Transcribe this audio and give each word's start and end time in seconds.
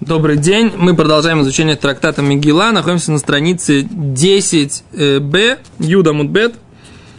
Добрый 0.00 0.36
день. 0.36 0.72
Мы 0.76 0.94
продолжаем 0.94 1.40
изучение 1.40 1.74
трактата 1.74 2.22
Мегила. 2.22 2.70
Находимся 2.70 3.10
на 3.10 3.18
странице 3.18 3.82
10b, 3.82 5.58
Юда 5.80 6.12
Мудбет, 6.12 6.54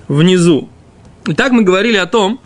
внизу. 0.08 0.70
Итак, 1.26 1.52
мы 1.52 1.64
говорили 1.64 1.98
о 1.98 2.06
том, 2.06 2.40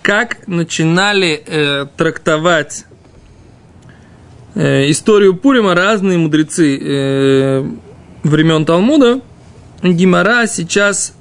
как 0.00 0.48
начинали 0.48 1.42
э, 1.46 1.86
трактовать 1.94 2.86
э, 4.54 4.90
историю 4.90 5.36
Пурима 5.36 5.74
разные 5.74 6.16
мудрецы 6.16 6.78
э, 6.78 7.64
времен 8.22 8.64
Талмуда. 8.64 9.20
Гимара 9.82 10.46
сейчас 10.46 11.14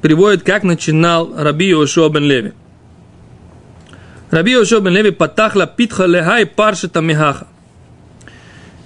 приводит, 0.00 0.44
как 0.44 0.62
начинал 0.62 1.34
Раби 1.36 1.68
Йошуа 1.68 2.08
бен 2.08 2.24
Леви. 2.24 2.52
Раби 4.30 4.52
Йошуа 4.52 4.80
бен 4.80 4.94
Леви 4.94 5.10
патахла 5.10 5.66
питха 5.66 6.06
лехай 6.06 6.46
паршита 6.46 7.02
михаха. 7.02 7.48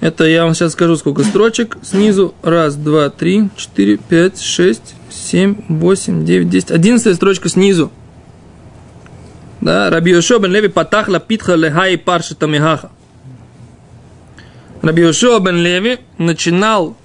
Это 0.03 0.25
я 0.25 0.43
вам 0.43 0.53
сейчас 0.53 0.73
скажу, 0.73 0.97
сколько 0.97 1.23
строчек. 1.23 1.77
Снизу. 1.81 2.35
Раз, 2.43 2.75
два, 2.75 3.09
три, 3.09 3.51
четыре, 3.57 3.99
пять, 3.99 4.41
шесть, 4.41 4.97
семь, 5.09 5.55
восемь, 5.69 6.25
девять, 6.25 6.51
десять. 6.51 6.73
Одиннадцатая 6.73 7.15
строчка 7.15 7.49
снизу. 7.49 7.93
Да, 9.61 9.91
Раби 9.91 10.11
Йошуа 10.11 10.41
бен 10.41 10.51
Леви 10.51 10.67
патахла 10.67 11.21
питха 11.21 11.55
лехай 11.55 11.97
парши 11.97 12.35
тамихаха. 12.35 12.91
Раби 14.83 15.03
Йошуа 15.03 15.39
бен 15.39 15.59
Леви 15.59 16.01
начинал 16.19 16.97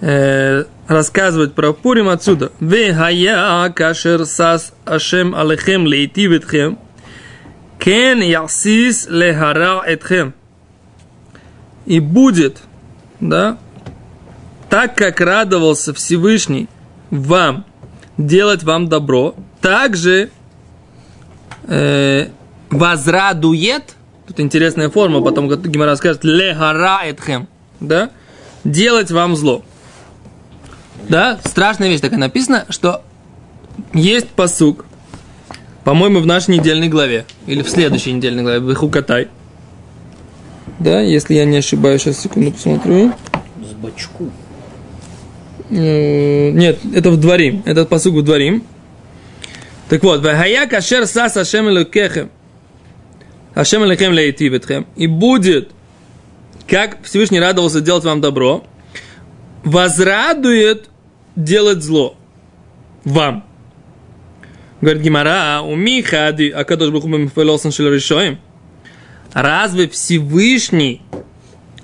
э, 0.00 0.64
рассказывать 0.88 1.54
про 1.54 1.72
Пурим 1.72 2.08
отсюда. 2.08 2.50
Вехая 2.58 3.70
кашер 3.70 4.26
сас 4.26 4.72
ашем 4.84 5.32
алехем 5.32 5.86
лейтивитхем 5.86 6.76
кен 7.78 8.20
ясис 8.20 9.06
лехара 9.08 9.80
этхем 9.86 10.34
и 11.88 12.00
будет, 12.00 12.58
да, 13.18 13.56
так 14.68 14.94
как 14.94 15.20
радовался 15.20 15.94
Всевышний 15.94 16.68
вам 17.10 17.64
делать 18.18 18.62
вам 18.62 18.88
добро, 18.88 19.34
также 19.62 20.30
э, 21.66 22.28
возрадует, 22.68 23.94
тут 24.26 24.38
интересная 24.38 24.90
форма, 24.90 25.22
потом 25.22 25.48
Гимара 25.48 25.96
скажет, 25.96 26.24
лехара 26.24 27.00
этхем, 27.06 27.48
да, 27.80 28.10
делать 28.64 29.10
вам 29.10 29.34
зло. 29.34 29.64
Да, 31.08 31.40
страшная 31.42 31.88
вещь 31.88 32.00
такая 32.00 32.20
написана, 32.20 32.66
что 32.68 33.02
есть 33.94 34.28
посук, 34.28 34.84
по-моему, 35.84 36.20
в 36.20 36.26
нашей 36.26 36.58
недельной 36.58 36.88
главе, 36.88 37.24
или 37.46 37.62
в 37.62 37.70
следующей 37.70 38.12
недельной 38.12 38.42
главе, 38.42 38.60
в 38.60 38.74
Хукатай, 38.74 39.28
да, 40.78 41.00
если 41.00 41.34
я 41.34 41.44
не 41.44 41.58
ошибаюсь, 41.58 42.02
сейчас 42.02 42.20
секунду 42.20 42.52
посмотрю. 42.52 43.12
С 43.62 43.72
бачку. 43.74 44.30
Э, 45.70 46.50
нет, 46.50 46.78
это 46.94 47.10
в 47.10 47.18
дворим. 47.18 47.62
Это 47.66 47.84
посуг 47.84 48.14
в 48.14 48.22
дворим. 48.22 48.64
Так 49.88 50.02
вот, 50.02 50.22
«Вахая 50.22 50.66
кашер 50.66 51.06
сас 51.06 51.36
Ашем 51.36 51.68
элокехем». 51.68 52.30
Ашем 53.54 53.82
элокем 53.84 54.12
лейтиветхем. 54.12 54.86
И 54.96 55.06
будет, 55.06 55.70
как 56.68 57.02
Всевышний 57.02 57.40
радовался 57.40 57.80
делать 57.80 58.04
вам 58.04 58.20
добро, 58.20 58.64
возрадует 59.64 60.88
делать 61.34 61.82
зло 61.82 62.16
вам. 63.04 63.44
Говорит 64.80 65.02
Гимара, 65.02 65.62
у 65.62 65.74
Михади, 65.74 66.50
а 66.54 66.62
кадош 66.64 66.90
бухумем 66.90 67.28
фэлосан 67.28 67.72
шел 67.72 67.88
решоем. 67.88 68.38
Разве 69.32 69.88
Всевышний 69.88 71.02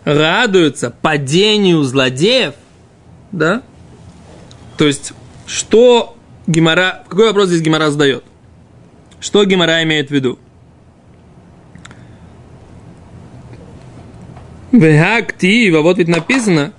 радуется 0.05 0.91
падению 0.91 1.83
злодеев? 1.83 2.55
Да? 3.33 3.62
То 4.77 4.87
есть, 4.87 5.12
что 5.47 6.16
Гимара, 6.47 7.05
какой 7.09 7.27
вопрос 7.28 7.49
здесь 7.49 7.62
Гимара 7.62 7.91
задает? 7.91 8.25
Что 9.21 9.44
Гимара 9.44 9.82
имеет 9.82 10.09
в 10.09 10.10
виду? 10.10 10.38
Вехактива, 14.72 15.82
вот 15.82 15.99
ведь 15.99 16.09
написано, 16.09 16.72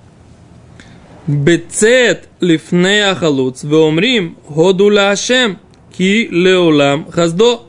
Бецет 1.26 2.28
лифнея 2.40 3.14
халуц, 3.14 3.64
веомрим, 3.64 4.36
ходу 4.46 4.92
лашем, 4.92 5.58
ки 5.96 6.28
леолам 6.30 7.10
хаздо. 7.10 7.68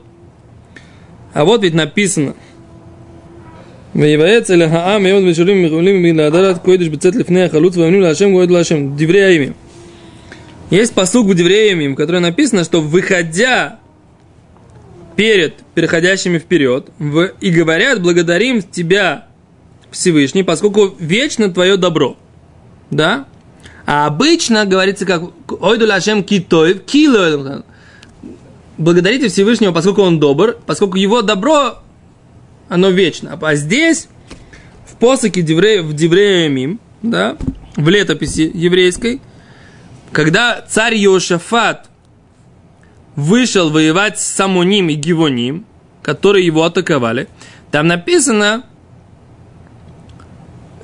А 1.32 1.44
вот 1.44 1.62
ведь 1.62 1.74
написано– 1.74 2.34
ויבעץ 3.95 4.51
אל 4.51 4.61
העם 4.61 5.03
מאוד 5.03 5.23
ושולים 5.23 5.65
ומחולים 5.65 6.17
להדרת 6.17 6.57
קודש 6.57 6.87
בצאת 6.87 7.15
לפני 7.15 7.43
החלוץ 7.43 7.77
ואומרים 7.77 8.01
להשם 8.01 8.31
גואד 8.31 8.51
להשם. 8.51 8.95
דברי 8.95 9.23
הימים. 9.23 9.53
Есть 10.71 10.95
посуг 10.95 11.27
в 11.27 11.35
Девреямим, 11.35 11.93
в 11.93 11.97
котором 11.97 12.23
написано, 12.23 12.63
что 12.63 12.81
выходя 12.81 13.79
перед 15.15 15.57
переходящими 15.75 16.39
вперед 16.39 16.89
в, 16.97 17.31
и 17.39 17.51
говорят, 17.51 18.01
благодарим 18.01 18.63
тебя, 18.63 19.27
Всевышний, 19.91 20.41
поскольку 20.41 20.95
вечно 20.97 21.53
твое 21.53 21.77
добро. 21.77 22.17
Да? 22.89 23.27
А 23.85 24.07
обычно 24.07 24.65
говорится 24.65 25.05
как 25.05 25.21
«Ойду 25.61 25.85
лашем 25.85 26.23
китоев, 26.23 26.81
кило». 26.85 27.63
Благодарите 28.79 29.27
Всевышнего, 29.27 29.71
поскольку 29.71 30.01
он 30.01 30.19
добр, 30.19 30.57
поскольку 30.65 30.97
его 30.97 31.21
добро 31.21 31.83
оно 32.68 32.90
вечно. 32.90 33.38
А 33.40 33.54
здесь, 33.54 34.08
в 34.86 34.96
посоке 34.96 35.42
Девре, 35.42 35.82
в 35.82 35.92
Девреямим, 35.92 36.80
да, 37.02 37.36
в 37.76 37.88
летописи 37.88 38.50
еврейской, 38.52 39.20
когда 40.12 40.64
царь 40.68 40.96
Йошафат 40.96 41.88
вышел 43.16 43.70
воевать 43.70 44.18
с 44.18 44.26
Самуним 44.26 44.88
и 44.88 44.94
Гивоним, 44.94 45.66
которые 46.02 46.46
его 46.46 46.64
атаковали, 46.64 47.28
там 47.70 47.86
написано, 47.86 48.64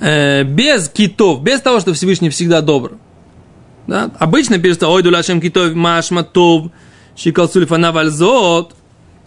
э, 0.00 0.42
без 0.44 0.88
китов, 0.88 1.42
без 1.42 1.60
того, 1.60 1.80
что 1.80 1.94
Всевышний 1.94 2.30
всегда 2.30 2.60
добр. 2.60 2.98
Да? 3.86 4.10
Обычно 4.18 4.58
пишется, 4.58 4.88
ой, 4.88 5.02
дулашем 5.02 5.40
китов, 5.40 5.74
машматов, 5.74 6.70
шикалсульфана 7.16 7.92
вальзот. 7.92 8.74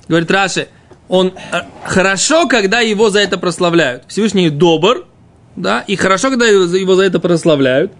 Говорит 0.07 0.31
Раши, 0.31 0.67
он 1.07 1.33
э, 1.51 1.61
хорошо, 1.83 2.47
когда 2.47 2.81
его 2.81 3.09
за 3.09 3.19
это 3.19 3.37
прославляют. 3.37 4.03
Всевышний 4.07 4.49
добр, 4.49 5.05
да, 5.55 5.81
и 5.81 5.95
хорошо, 5.95 6.29
когда 6.29 6.45
его 6.45 6.95
за 6.95 7.03
это 7.03 7.19
прославляют. 7.19 7.91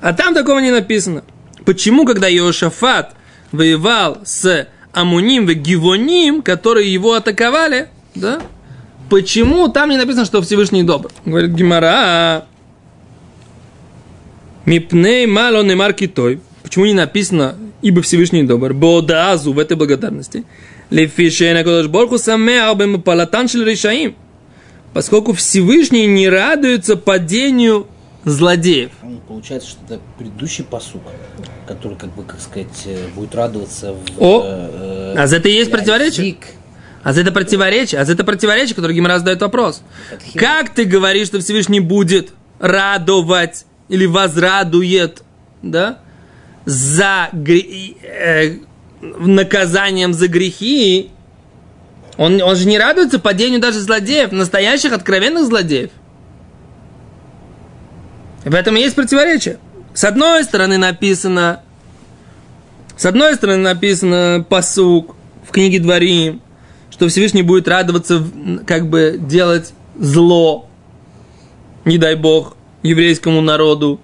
А 0.00 0.12
там 0.12 0.34
такого 0.34 0.60
не 0.60 0.70
написано. 0.70 1.24
Почему, 1.64 2.04
когда 2.04 2.28
Иошафат 2.28 3.14
воевал 3.52 4.18
с 4.24 4.68
Амуним 4.92 5.50
и 5.50 5.54
Гивоним, 5.54 6.42
которые 6.42 6.92
его 6.92 7.14
атаковали, 7.14 7.88
да, 8.14 8.40
почему 9.10 9.68
там 9.68 9.90
не 9.90 9.96
написано, 9.96 10.24
что 10.24 10.42
Всевышний 10.42 10.82
добр? 10.82 11.10
Говорит 11.24 11.50
Гимара, 11.50 12.46
Мипней 14.64 15.26
мало 15.26 15.62
не 15.62 15.74
маркитой. 15.74 16.40
Почему 16.62 16.86
не 16.86 16.94
написано, 16.94 17.56
ибо 17.82 18.00
Всевышний 18.00 18.44
добр? 18.44 18.72
Бодаазу 18.72 19.52
в 19.52 19.58
этой 19.58 19.76
благодарности. 19.76 20.44
Лефишена 20.90 21.62
Кодош 21.64 21.88
Борху 21.88 22.18
Самеа 22.18 22.74
Палатан 22.98 23.46
Решаим. 23.46 24.16
Поскольку 24.92 25.32
Всевышний 25.32 26.06
не 26.06 26.28
радуется 26.28 26.96
падению 26.96 27.88
злодеев. 28.24 28.92
Получается, 29.28 29.70
что 29.70 29.80
это 29.86 30.00
предыдущий 30.18 30.64
посук, 30.64 31.02
который, 31.66 31.96
как 31.96 32.14
бы, 32.14 32.24
как 32.24 32.40
сказать, 32.40 32.82
э, 32.86 33.08
будет 33.14 33.34
радоваться 33.34 33.92
в... 33.92 34.04
О, 34.18 34.42
э, 34.44 35.14
а 35.16 35.26
за 35.26 35.36
это 35.36 35.48
и 35.48 35.52
есть 35.52 35.70
противоречие? 35.70 36.36
А 37.02 37.12
за 37.12 37.20
это 37.20 37.32
противоречие, 37.32 38.00
а 38.00 38.04
за 38.04 38.12
это 38.12 38.24
противоречие, 38.24 38.74
которое 38.74 38.94
Гимара 38.94 39.18
задает 39.18 39.42
вопрос. 39.42 39.82
Как 40.34 40.74
ты 40.74 40.84
говоришь, 40.84 41.26
что 41.26 41.40
Всевышний 41.40 41.80
будет 41.80 42.32
радовать 42.58 43.66
или 43.88 44.06
возрадует, 44.06 45.22
да, 45.62 45.98
за 46.64 47.28
э, 47.32 48.56
наказанием 49.18 50.14
за 50.14 50.28
грехи, 50.28 51.10
он, 52.16 52.40
он 52.40 52.56
же 52.56 52.66
не 52.66 52.78
радуется 52.78 53.18
падению 53.18 53.60
даже 53.60 53.80
злодеев, 53.80 54.32
настоящих 54.32 54.92
откровенных 54.92 55.46
злодеев. 55.46 55.90
В 58.44 58.54
этом 58.54 58.74
есть 58.76 58.94
противоречие. 58.94 59.58
С 59.94 60.04
одной 60.04 60.44
стороны 60.44 60.76
написано, 60.76 61.62
с 62.96 63.06
одной 63.06 63.34
стороны 63.34 63.62
написано 63.62 64.44
посук 64.48 65.16
в 65.46 65.50
книге 65.50 65.80
Дворим, 65.80 66.42
что 66.90 67.08
Всевышний 67.08 67.42
будет 67.42 67.66
радоваться, 67.68 68.22
как 68.66 68.88
бы 68.88 69.16
делать 69.18 69.72
зло, 69.98 70.68
не 71.84 71.98
дай 71.98 72.14
Бог, 72.14 72.56
еврейскому 72.82 73.40
народу, 73.40 74.00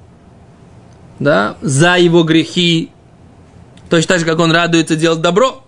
да, 1.19 1.57
за 1.61 1.99
его 1.99 2.23
грехи, 2.23 2.91
Точно 3.91 4.09
так 4.09 4.21
же, 4.21 4.25
как 4.25 4.39
он 4.39 4.53
радуется 4.53 4.97
делать 4.97 5.21
добро. 5.21 5.65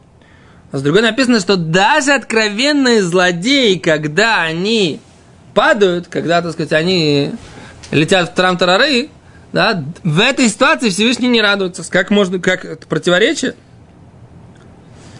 А 0.70 0.78
с 0.78 0.82
другой 0.82 1.02
написано, 1.02 1.40
что 1.40 1.56
даже 1.56 2.12
откровенные 2.12 3.02
злодеи, 3.02 3.74
когда 3.74 4.42
они 4.42 5.00
падают, 5.52 6.06
когда, 6.08 6.40
так 6.40 6.52
сказать, 6.52 6.72
они 6.72 7.32
летят 7.90 8.30
в 8.30 8.34
трам-тарары, 8.34 9.10
да, 9.52 9.84
в 10.02 10.20
этой 10.20 10.48
ситуации 10.48 10.88
Всевышний 10.88 11.28
не 11.28 11.42
радуется. 11.42 11.84
Как 11.90 12.10
можно, 12.10 12.38
как 12.38 12.64
это 12.64 12.86
противоречие? 12.86 13.54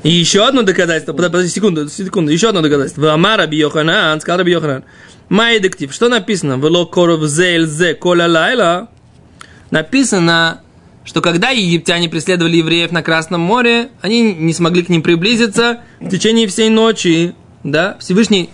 И 0.04 0.10
еще 0.10 0.46
одно 0.46 0.62
доказательство, 0.62 1.12
подожди, 1.12 1.48
секунду, 1.48 1.88
секунду, 1.88 2.32
еще 2.32 2.48
одно 2.48 2.62
доказательство. 2.62 3.12
Амар 3.12 3.38
Раби 3.38 3.58
Йоханан, 3.58 4.20
сказал 4.20 4.38
Раби 4.38 4.52
Йоханан, 4.52 4.84
Май 5.28 5.60
дектив, 5.60 5.92
что 5.92 6.08
написано? 6.08 6.54
Вело 6.54 6.86
коров 6.86 7.22
зель 7.26 7.66
зе 7.66 7.94
коля 7.94 8.26
лайла. 8.26 8.88
Написано, 9.70 10.61
что 11.04 11.20
когда 11.20 11.50
египтяне 11.50 12.08
преследовали 12.08 12.56
евреев 12.56 12.92
на 12.92 13.02
Красном 13.02 13.40
море, 13.40 13.88
они 14.00 14.34
не 14.34 14.52
смогли 14.52 14.82
к 14.82 14.88
ним 14.88 15.02
приблизиться 15.02 15.80
в 16.00 16.08
течение 16.08 16.46
всей 16.46 16.68
ночи. 16.68 17.34
Да? 17.64 17.96
Всевышний 18.00 18.50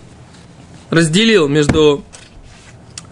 разделил 0.89 1.47
между 1.47 2.03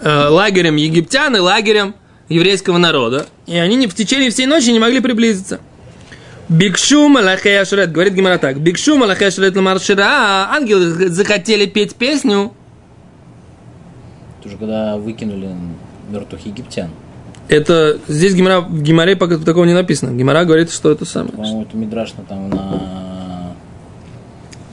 э, 0.02 0.28
лагерем 0.28 0.76
египтян 0.76 1.36
и 1.36 1.40
лагерем 1.40 1.96
еврейского 2.30 2.78
народа. 2.78 3.28
И 3.46 3.56
они 3.58 3.76
не, 3.76 3.88
в 3.88 3.96
течение 3.96 4.32
всей 4.32 4.48
ночи 4.48 4.70
не 4.70 4.80
могли 4.80 5.00
приблизиться. 5.00 5.60
Бикшу 6.50 7.10
Малахей 7.10 7.60
Ашрет, 7.60 7.92
говорит 7.92 8.14
Гимара 8.14 8.38
так. 8.38 8.60
Бикшу 8.60 8.98
Малахей 8.98 9.28
Ашрет 9.28 9.56
Ламаршира, 9.56 10.50
ангелы 10.50 11.10
захотели 11.10 11.66
петь 11.66 11.96
песню. 11.96 12.54
Это 14.40 14.48
уже 14.48 14.58
когда 14.58 14.98
выкинули 14.98 15.50
мертвых 16.10 16.46
египтян. 16.46 16.90
Это 17.50 17.98
здесь 18.08 18.34
Гимара, 18.34 18.60
в 18.62 18.82
Гимаре 18.82 19.16
пока 19.16 19.38
такого 19.38 19.66
не 19.66 19.74
написано. 19.74 20.16
Гимара 20.16 20.44
говорит, 20.44 20.72
что 20.72 20.92
это 20.92 21.06
самое. 21.06 21.32
По-моему, 21.34 21.62
это 21.64 21.78
Мидрашно 21.78 22.24
там 22.28 22.50
на... 22.50 23.54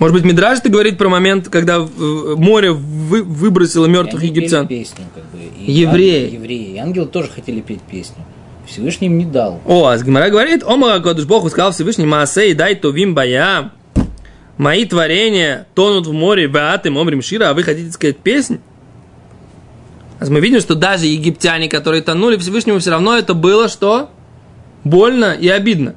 Может 0.00 0.16
быть, 0.16 0.24
Мидраж 0.24 0.58
ты 0.60 0.68
говорит 0.68 0.98
про 0.98 1.08
момент, 1.08 1.48
когда 1.48 1.76
э, 1.76 2.34
море 2.36 2.72
вы, 2.72 3.22
выбросило 3.22 3.86
мертвых 3.86 4.24
И 4.24 4.26
египтян. 4.26 4.66
песню, 4.66 5.04
как 5.14 5.22
бы. 5.26 5.38
И 5.64 5.70
Евреи. 5.72 6.26
ан- 6.26 6.32
Евреи. 6.34 6.74
И 6.74 6.78
ангелы 6.78 7.06
тоже 7.06 7.28
хотели 7.30 7.60
петь 7.60 7.80
песню. 7.80 8.16
Всевышний 8.66 9.06
им 9.06 9.18
не 9.18 9.24
дал. 9.24 9.60
О, 9.66 9.86
а 9.86 9.96
Гимара 9.96 10.28
говорит, 10.30 10.64
Омара 10.64 10.98
Кодыш 11.00 11.26
Богу 11.26 11.48
сказал 11.48 11.70
Всевышний, 11.72 12.06
Маасей, 12.06 12.54
дай 12.54 12.74
то 12.74 12.90
вим 12.90 13.14
бая. 13.14 13.70
Мои 14.58 14.84
творения 14.84 15.66
тонут 15.74 16.06
в 16.06 16.12
море, 16.12 16.48
бааты 16.48 16.90
момрим 16.90 17.22
шира, 17.22 17.50
а 17.50 17.54
вы 17.54 17.62
хотите 17.62 17.90
сказать 17.92 18.18
песнь? 18.18 18.58
Мы 20.28 20.40
видим, 20.40 20.60
что 20.60 20.74
даже 20.74 21.06
египтяне, 21.06 21.68
которые 21.68 22.02
тонули 22.02 22.36
Всевышнему, 22.36 22.78
все 22.78 22.90
равно 22.90 23.16
это 23.16 23.34
было 23.34 23.68
что? 23.68 24.10
Больно 24.84 25.32
и 25.32 25.48
обидно. 25.48 25.94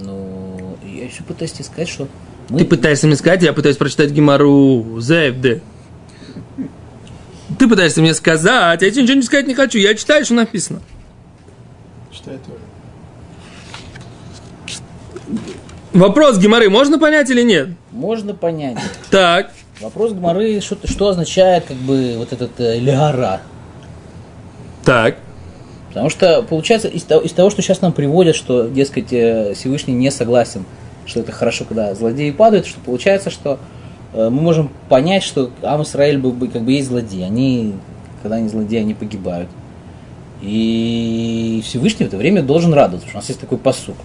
Но 0.00 0.76
я 0.84 1.04
еще 1.04 1.22
пытаюсь 1.22 1.52
тебе 1.52 1.64
сказать, 1.64 1.88
что 1.88 2.08
мы 2.48 2.58
Ты 2.60 2.64
пытаешься 2.64 3.06
мне 3.06 3.16
сказать, 3.16 3.42
я 3.42 3.52
пытаюсь 3.52 3.76
прочитать 3.76 4.10
Гимару 4.10 5.00
ЗФД. 5.00 5.62
Ты 7.58 7.68
пытаешься 7.68 8.00
мне 8.00 8.14
сказать, 8.14 8.82
я 8.82 8.90
тебе 8.90 9.02
ничего 9.02 9.16
не 9.16 9.22
сказать 9.22 9.46
не 9.46 9.54
хочу. 9.54 9.78
Я 9.78 9.94
читаю, 9.94 10.24
что 10.24 10.34
написано. 10.34 10.80
Читай 12.12 12.38
тоже. 12.38 12.60
Вопрос 15.92 16.38
Гимары 16.38 16.68
можно 16.68 16.98
понять 16.98 17.30
или 17.30 17.42
нет? 17.42 17.68
можно 17.96 18.34
понять. 18.34 18.78
Так. 19.10 19.50
Вопрос 19.80 20.12
Гмары, 20.12 20.62
что, 20.62 20.78
что 20.86 21.08
означает 21.08 21.66
как 21.66 21.76
бы 21.76 22.14
вот 22.16 22.32
этот 22.32 22.58
э, 22.60 22.78
лягара. 22.78 23.42
Так. 24.84 25.18
Потому 25.88 26.08
что 26.08 26.42
получается 26.42 26.88
из 26.88 27.02
того, 27.02 27.20
из 27.20 27.32
того, 27.32 27.50
что 27.50 27.60
сейчас 27.60 27.82
нам 27.82 27.92
приводят, 27.92 28.36
что, 28.36 28.68
дескать, 28.68 29.12
э, 29.12 29.52
Всевышний 29.54 29.92
не 29.92 30.10
согласен, 30.10 30.64
что 31.04 31.20
это 31.20 31.30
хорошо, 31.30 31.66
когда 31.66 31.94
злодеи 31.94 32.30
падают, 32.30 32.66
что 32.66 32.80
получается, 32.80 33.28
что 33.28 33.58
э, 34.14 34.30
мы 34.30 34.40
можем 34.40 34.70
понять, 34.88 35.22
что 35.22 35.50
Ам 35.60 35.82
Исраиль 35.82 36.16
бы, 36.16 36.32
бы 36.32 36.48
как 36.48 36.62
бы 36.62 36.72
есть 36.72 36.88
злодеи. 36.88 37.20
Они, 37.22 37.74
когда 38.22 38.36
они 38.36 38.48
злодеи, 38.48 38.80
они 38.80 38.94
погибают. 38.94 39.50
И 40.40 41.62
Всевышний 41.66 42.06
в 42.06 42.08
это 42.08 42.16
время 42.16 42.42
должен 42.42 42.72
радоваться, 42.72 43.06
потому 43.06 43.10
что 43.10 43.18
у 43.18 43.20
нас 43.20 43.28
есть 43.28 43.40
такой 43.40 43.58
посук. 43.58 43.96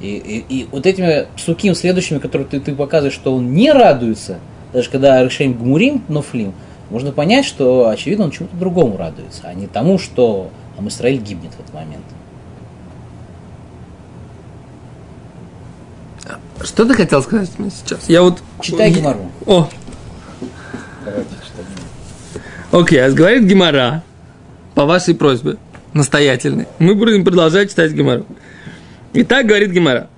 И, 0.00 0.44
и, 0.48 0.62
и 0.62 0.68
вот 0.72 0.86
этими 0.86 1.28
псуким 1.36 1.76
следующими, 1.76 2.18
которые 2.18 2.48
ты, 2.48 2.58
ты 2.58 2.74
показываешь, 2.74 3.14
что 3.14 3.32
он 3.32 3.52
не 3.54 3.70
радуется, 3.70 4.40
даже 4.72 4.90
когда 4.90 5.22
решаем 5.22 5.54
гмурим, 5.54 6.02
нофлим, 6.08 6.54
можно 6.90 7.12
понять, 7.12 7.44
что, 7.44 7.88
очевидно, 7.88 8.26
он 8.26 8.30
чему-то 8.30 8.56
другому 8.56 8.96
радуется, 8.96 9.42
а 9.44 9.54
не 9.54 9.66
тому, 9.66 9.98
что 9.98 10.50
Амисраиль 10.78 11.20
гибнет 11.20 11.52
в 11.52 11.60
этот 11.60 11.74
момент. 11.74 12.04
Что 16.62 16.84
ты 16.84 16.94
хотел 16.94 17.22
сказать 17.22 17.50
мне 17.58 17.70
сейчас? 17.70 18.08
Я 18.08 18.22
вот... 18.22 18.40
Читай 18.60 18.90
Гемару. 18.92 19.30
О, 19.46 19.68
окей, 22.70 23.04
а 23.04 23.10
говорит 23.10 23.44
Гимара 23.44 24.02
по 24.74 24.84
вашей 24.86 25.14
просьбе, 25.14 25.56
настоятельной. 25.92 26.66
Мы 26.78 26.94
будем 26.94 27.24
продолжать 27.24 27.70
читать 27.70 27.92
Гимару. 27.92 28.26
Итак, 29.12 29.46
говорит 29.46 29.70
Гимара. 29.72 30.08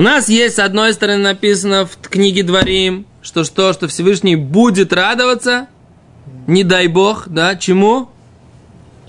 У 0.00 0.02
нас 0.02 0.30
есть, 0.30 0.56
с 0.56 0.58
одной 0.58 0.94
стороны, 0.94 1.22
написано 1.24 1.84
в 1.84 1.98
книге 1.98 2.42
Дворим, 2.42 3.04
что 3.20 3.44
что, 3.44 3.74
что 3.74 3.86
Всевышний 3.86 4.34
будет 4.34 4.94
радоваться, 4.94 5.66
не 6.46 6.64
дай 6.64 6.86
Бог, 6.86 7.28
да, 7.28 7.54
чему? 7.54 8.08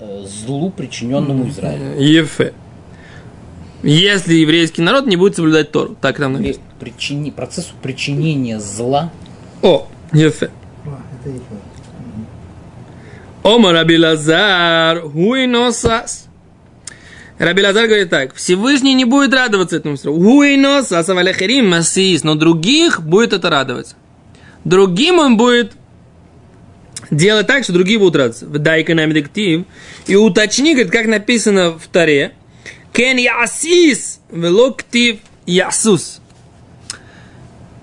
Э, 0.00 0.26
Злу, 0.26 0.68
причиненному 0.68 1.48
Израилю. 1.48 1.98
Ефе. 1.98 2.52
Если 3.82 4.34
еврейский 4.34 4.82
народ 4.82 5.06
не 5.06 5.16
будет 5.16 5.34
соблюдать 5.34 5.72
Тору. 5.72 5.96
Так 5.98 6.18
там 6.18 6.34
написано. 6.34 6.66
причини- 6.78 7.32
процессу 7.32 7.72
причинения 7.80 8.60
зла 8.60 9.10
О, 9.62 9.88
Ефе. 10.12 10.50
А, 10.84 11.00
это 11.22 11.30
их. 11.34 11.40
Раби 17.42 17.60
Лазар, 17.60 17.88
говорит 17.88 18.08
так, 18.08 18.36
Всевышний 18.36 18.94
не 18.94 19.04
будет 19.04 19.34
радоваться 19.34 19.74
этому 19.74 19.96
срок. 19.96 20.16
Хуиносас 20.16 21.08
аваляхерим 21.08 21.70
масис, 21.70 22.22
но 22.22 22.36
других 22.36 23.02
будет 23.02 23.32
это 23.32 23.50
радовать. 23.50 23.96
Другим 24.64 25.18
он 25.18 25.36
будет 25.36 25.72
делать 27.10 27.48
так, 27.48 27.64
что 27.64 27.72
другие 27.72 27.98
будут 27.98 28.14
радоваться. 28.14 28.46
Дай 28.46 28.84
дектив. 28.84 29.64
И 30.06 30.14
уточни, 30.14 30.84
как 30.84 31.06
написано 31.06 31.72
в 31.72 31.84
Таре. 31.88 32.34
Кен 32.92 33.16
ясис 33.16 34.20
велоктив 34.30 35.18
ясус. 35.44 36.20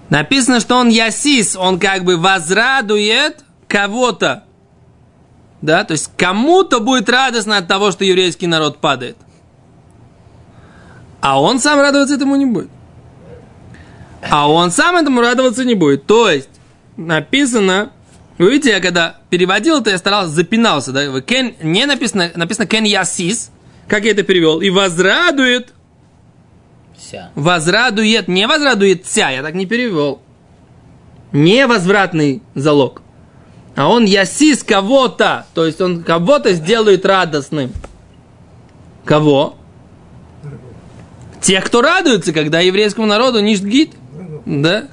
Написано, 0.07 0.61
что 0.61 0.77
он 0.77 0.87
ясис, 0.87 1.57
он 1.57 1.79
как 1.79 2.05
бы 2.05 2.15
возрадует 2.15 3.39
кого-то. 3.67 4.45
Да, 5.61 5.83
то 5.83 5.91
есть 5.91 6.11
кому-то 6.15 6.79
будет 6.79 7.09
радостно 7.09 7.57
от 7.57 7.67
того, 7.67 7.91
что 7.91 8.05
еврейский 8.05 8.47
народ 8.47 8.77
падает. 8.77 9.17
А 11.21 11.41
он 11.41 11.59
сам 11.59 11.79
радоваться 11.79 12.15
этому 12.15 12.35
не 12.35 12.45
будет. 12.45 12.69
А 14.29 14.49
он 14.49 14.71
сам 14.71 14.95
этому 14.95 15.21
радоваться 15.21 15.65
не 15.65 15.75
будет. 15.75 16.05
То 16.05 16.29
есть, 16.29 16.49
написано, 16.97 17.91
вы 18.37 18.51
видите, 18.51 18.69
я 18.69 18.79
когда 18.79 19.17
переводил 19.29 19.81
это, 19.81 19.89
я 19.89 19.97
старался, 19.97 20.31
запинался, 20.31 20.91
да, 20.93 21.21
кен, 21.21 21.55
не 21.61 21.85
написано, 21.85 22.31
написано 22.35 22.67
кен 22.67 22.85
ясис, 22.85 23.51
как 23.87 24.05
я 24.05 24.11
это 24.11 24.23
перевел, 24.23 24.61
и 24.61 24.69
возрадует, 24.69 25.73
вся. 26.97 27.31
возрадует, 27.35 28.29
не 28.29 28.47
возрадует 28.47 29.05
вся, 29.05 29.29
я 29.29 29.43
так 29.43 29.55
не 29.55 29.65
перевел. 29.65 30.21
Не 31.31 31.67
возвратный 31.67 32.41
залог. 32.55 33.01
А 33.75 33.87
он 33.87 34.05
ясис 34.05 34.63
кого-то, 34.63 35.45
то 35.53 35.65
есть 35.65 35.79
он 35.79 36.03
кого-то 36.03 36.53
сделает 36.53 37.05
радостным. 37.05 37.71
Кого? 39.05 39.58
Тех, 41.41 41.63
кто 41.65 41.81
радуется, 41.81 42.33
когда 42.33 42.59
еврейскому 42.59 43.07
народу 43.07 43.39
ништгит. 43.39 43.93
Да? 44.45 44.85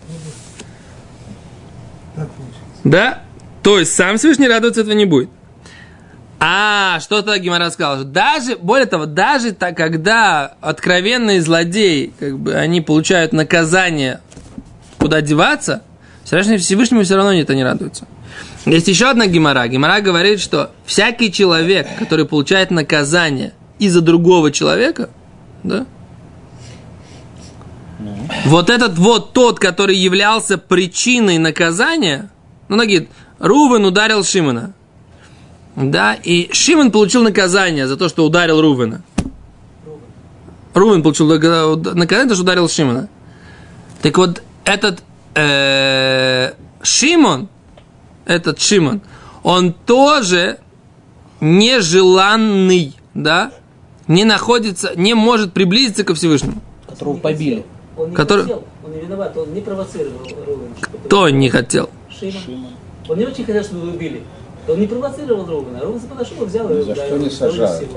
Да? 2.85 3.23
То 3.63 3.79
есть 3.79 3.95
сам 3.95 4.17
Всевышний 4.17 4.49
радоваться 4.49 4.83
этого 4.83 4.95
не 4.95 5.07
будет. 5.07 5.29
А, 6.39 7.01
что-то 7.01 7.37
Гимара 7.39 7.71
сказал. 7.71 8.05
Даже, 8.05 8.57
более 8.57 8.87
того, 8.87 9.07
даже 9.07 9.53
так, 9.53 9.77
когда 9.77 10.55
откровенные 10.61 11.41
злодеи, 11.41 12.13
как 12.19 12.39
бы, 12.39 12.55
они 12.55 12.81
получают 12.81 13.33
наказание, 13.33 14.21
куда 14.99 15.23
деваться, 15.23 15.83
Всевышний- 16.25 16.59
Всевышнему 16.59 17.03
все 17.05 17.17
равно 17.17 17.33
это 17.33 17.55
не 17.55 17.65
радуется. 17.65 18.07
Есть 18.67 18.89
еще 18.89 19.09
одна 19.09 19.27
гемора. 19.27 19.67
Гемора 19.67 20.01
говорит, 20.01 20.41
что 20.41 20.73
всякий 20.85 21.33
человек, 21.33 21.89
который 21.99 22.27
получает 22.27 22.71
наказание 22.71 23.53
из-за 23.79 24.01
другого 24.01 24.53
человека, 24.53 25.09
да, 25.63 25.87
вот 28.47 28.71
этот 28.71 28.99
вот 28.99 29.33
тот, 29.33 29.59
который 29.59 29.97
являлся 29.97 30.59
причиной 30.59 31.39
наказания, 31.39 32.31
ну, 32.69 32.77
говорит, 32.77 33.09
Рувен 33.39 33.85
ударил 33.85 34.25
Шимона. 34.25 34.75
Да, 35.77 36.15
и 36.15 36.53
Шимон 36.53 36.91
получил 36.91 37.23
наказание 37.23 37.87
за 37.87 37.97
то, 37.97 38.09
что 38.09 38.25
ударил 38.25 38.61
Рувена. 38.61 39.03
Рувен 40.75 41.03
получил 41.03 41.27
наказание, 41.27 42.29
за 42.29 42.29
то, 42.29 42.35
что 42.35 42.43
ударил 42.43 42.69
Шимона. 42.69 43.09
Так 44.03 44.17
вот, 44.19 44.43
этот 44.65 45.03
э, 45.35 46.53
Шимон, 46.83 47.49
этот 48.25 48.61
Шимон, 48.61 49.03
он 49.43 49.73
тоже 49.73 50.59
нежеланный, 51.41 52.95
да, 53.15 53.53
не 54.09 54.25
находится, 54.25 54.93
не 54.97 55.15
может 55.15 55.53
приблизиться 55.53 56.05
ко 56.05 56.15
Всевышнему. 56.15 56.63
Которого 56.89 57.19
побили. 57.19 57.65
Он 57.97 58.11
не 58.11 58.17
Который- 58.17 58.43
хотел, 58.43 58.65
он 58.85 58.93
не 58.93 59.01
виноват, 59.01 59.37
он 59.37 59.55
не 59.55 59.61
провоцировал 59.61 60.19
Рувен. 60.47 60.75
Кто 61.07 61.29
не 61.31 61.49
хотел? 61.49 61.89
Шимон. 62.11 62.67
Он 63.09 63.19
не 63.19 63.25
очень 63.25 63.45
хотел, 63.45 63.63
чтобы 63.65 63.87
его 63.87 63.97
убили. 63.97 64.23
Он 64.69 64.79
не 64.81 64.87
провоцировал 64.87 65.47
Рувена. 65.47 65.81
Рувен 65.81 66.01
подошел, 66.01 66.45
взял 66.45 66.71
и 66.71 66.83
за 66.83 66.95
что 66.95 67.19
не 67.19 67.31
сажают. 67.31 67.89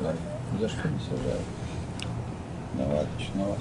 Да, 0.00 0.12
за 0.60 0.68
что 0.68 0.88
не 0.88 0.98
сажают. 0.98 1.42
Давай, 2.74 3.06
начинала. 3.18 3.56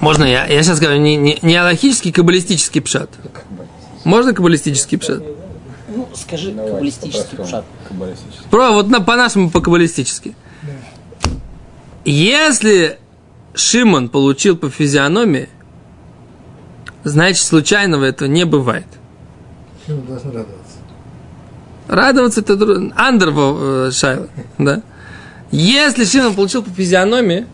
Можно 0.00 0.24
я? 0.24 0.46
Я 0.46 0.62
сейчас 0.62 0.80
говорю 0.80 1.00
не, 1.00 1.16
не, 1.16 1.38
не 1.42 1.56
аллахический, 1.56 2.12
каббалистический 2.12 2.80
пшат. 2.80 3.10
Можно 4.04 4.32
каббалистический 4.34 4.98
пшат? 4.98 5.22
Ну, 5.94 6.08
скажи 6.14 6.52
Давай, 6.52 6.70
каббалистический 6.70 7.38
пшат. 7.38 7.64
Каббалистический. 7.88 8.48
Про, 8.50 8.72
вот 8.72 8.88
на, 8.88 9.00
по-нашему, 9.00 9.50
по-каббалистически. 9.50 10.34
Если 12.04 12.98
Шимон 13.54 14.08
получил 14.08 14.56
по 14.56 14.70
физиономии, 14.70 15.48
значит, 17.04 17.44
случайного 17.44 18.04
этого 18.04 18.28
не 18.28 18.44
бывает. 18.44 18.86
Почему 19.80 20.02
должны 20.02 20.32
радоваться? 20.32 20.78
Радоваться 21.88 22.40
это 22.40 22.92
Андерво 22.96 23.88
э, 23.88 23.90
Шайла, 23.90 24.28
да. 24.58 24.82
Если 25.50 26.04
Шимон 26.04 26.34
получил 26.34 26.62
по 26.62 26.70
физиономии, 26.70 27.46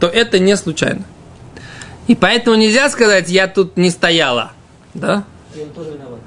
то 0.00 0.06
это 0.06 0.38
не 0.38 0.56
случайно. 0.56 1.04
И 2.06 2.14
поэтому 2.14 2.56
нельзя 2.56 2.90
сказать, 2.90 3.28
я 3.30 3.48
тут 3.48 3.76
не 3.76 3.90
стояла, 3.90 4.52
да. 4.94 5.24
И 5.54 5.60
он 5.60 5.70
тоже 5.70 5.92
виноват. 5.92 6.20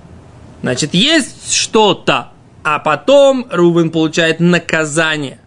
Значит, 0.62 0.94
есть 0.94 1.54
что-то, 1.54 2.30
а 2.64 2.80
потом 2.80 3.48
Рубин 3.52 3.92
получает 3.92 4.40
наказание 4.40 5.40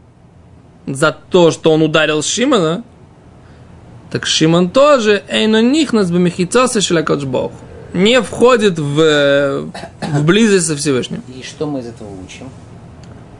за 0.86 1.12
то, 1.12 1.50
что 1.50 1.72
он 1.72 1.82
ударил 1.82 2.22
Шимона, 2.22 2.84
так 4.12 4.26
Шимон 4.26 4.68
тоже, 4.68 5.22
эйно 5.26 5.62
нихнас 5.62 6.10
бамихицоса 6.10 6.82
шелякоджбог, 6.82 7.50
не 7.94 8.20
входит 8.20 8.78
в, 8.78 9.64
в 10.02 10.24
близость 10.24 10.66
со 10.66 10.76
Всевышним. 10.76 11.22
И 11.28 11.42
что 11.42 11.66
мы 11.66 11.80
из 11.80 11.86
этого 11.86 12.08
учим? 12.22 12.50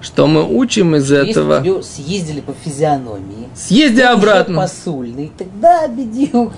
Что 0.00 0.26
мы 0.26 0.42
учим 0.48 0.96
из 0.96 1.10
Если 1.10 1.30
этого? 1.30 1.82
съездили 1.82 2.40
по 2.40 2.54
физиономии, 2.64 3.48
Съезди 3.54 4.00
обратно. 4.00 4.62
посульный, 4.62 5.30
тогда 5.36 5.86
бедюк. 5.86 6.54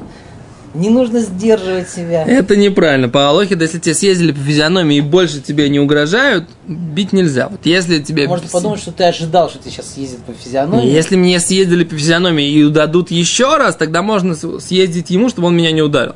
Не 0.75 0.91
нужно 0.91 1.21
сдерживать 1.21 1.89
себя. 1.89 2.25
Это 2.25 2.57
неправильно. 2.57 3.09
По 3.09 3.29
Алохе, 3.29 3.57
если 3.59 3.79
тебе 3.79 3.95
съездили 3.95 4.33
по 4.33 4.41
физиономии 4.41 4.99
и 4.99 5.01
больше 5.01 5.41
тебе 5.41 5.69
не 5.69 5.79
угрожают, 5.79 6.49
бить 6.67 7.13
нельзя. 7.13 7.49
Вот 7.49 7.65
если 7.65 8.01
тебе... 8.01 8.27
Можно 8.27 8.49
подумать, 8.49 8.81
что 8.81 8.91
ты 8.91 9.05
ожидал, 9.05 9.49
что 9.49 9.59
тебе 9.59 9.71
сейчас 9.71 9.95
съездит 9.95 10.19
по 10.25 10.33
физиономии. 10.33 10.91
Если 10.91 11.17
мне 11.17 11.39
съездили 11.39 11.85
по 11.85 11.95
физиономии 11.97 12.49
и 12.49 12.69
дадут 12.69 13.13
еще 13.13 13.57
раз, 13.57 13.77
тогда 13.77 14.03
можно 14.03 14.35
съездить 14.35 15.11
ему, 15.11 15.29
чтобы 15.29 15.49
он 15.49 15.57
меня 15.57 15.71
не 15.71 15.83
ударил. 15.83 16.15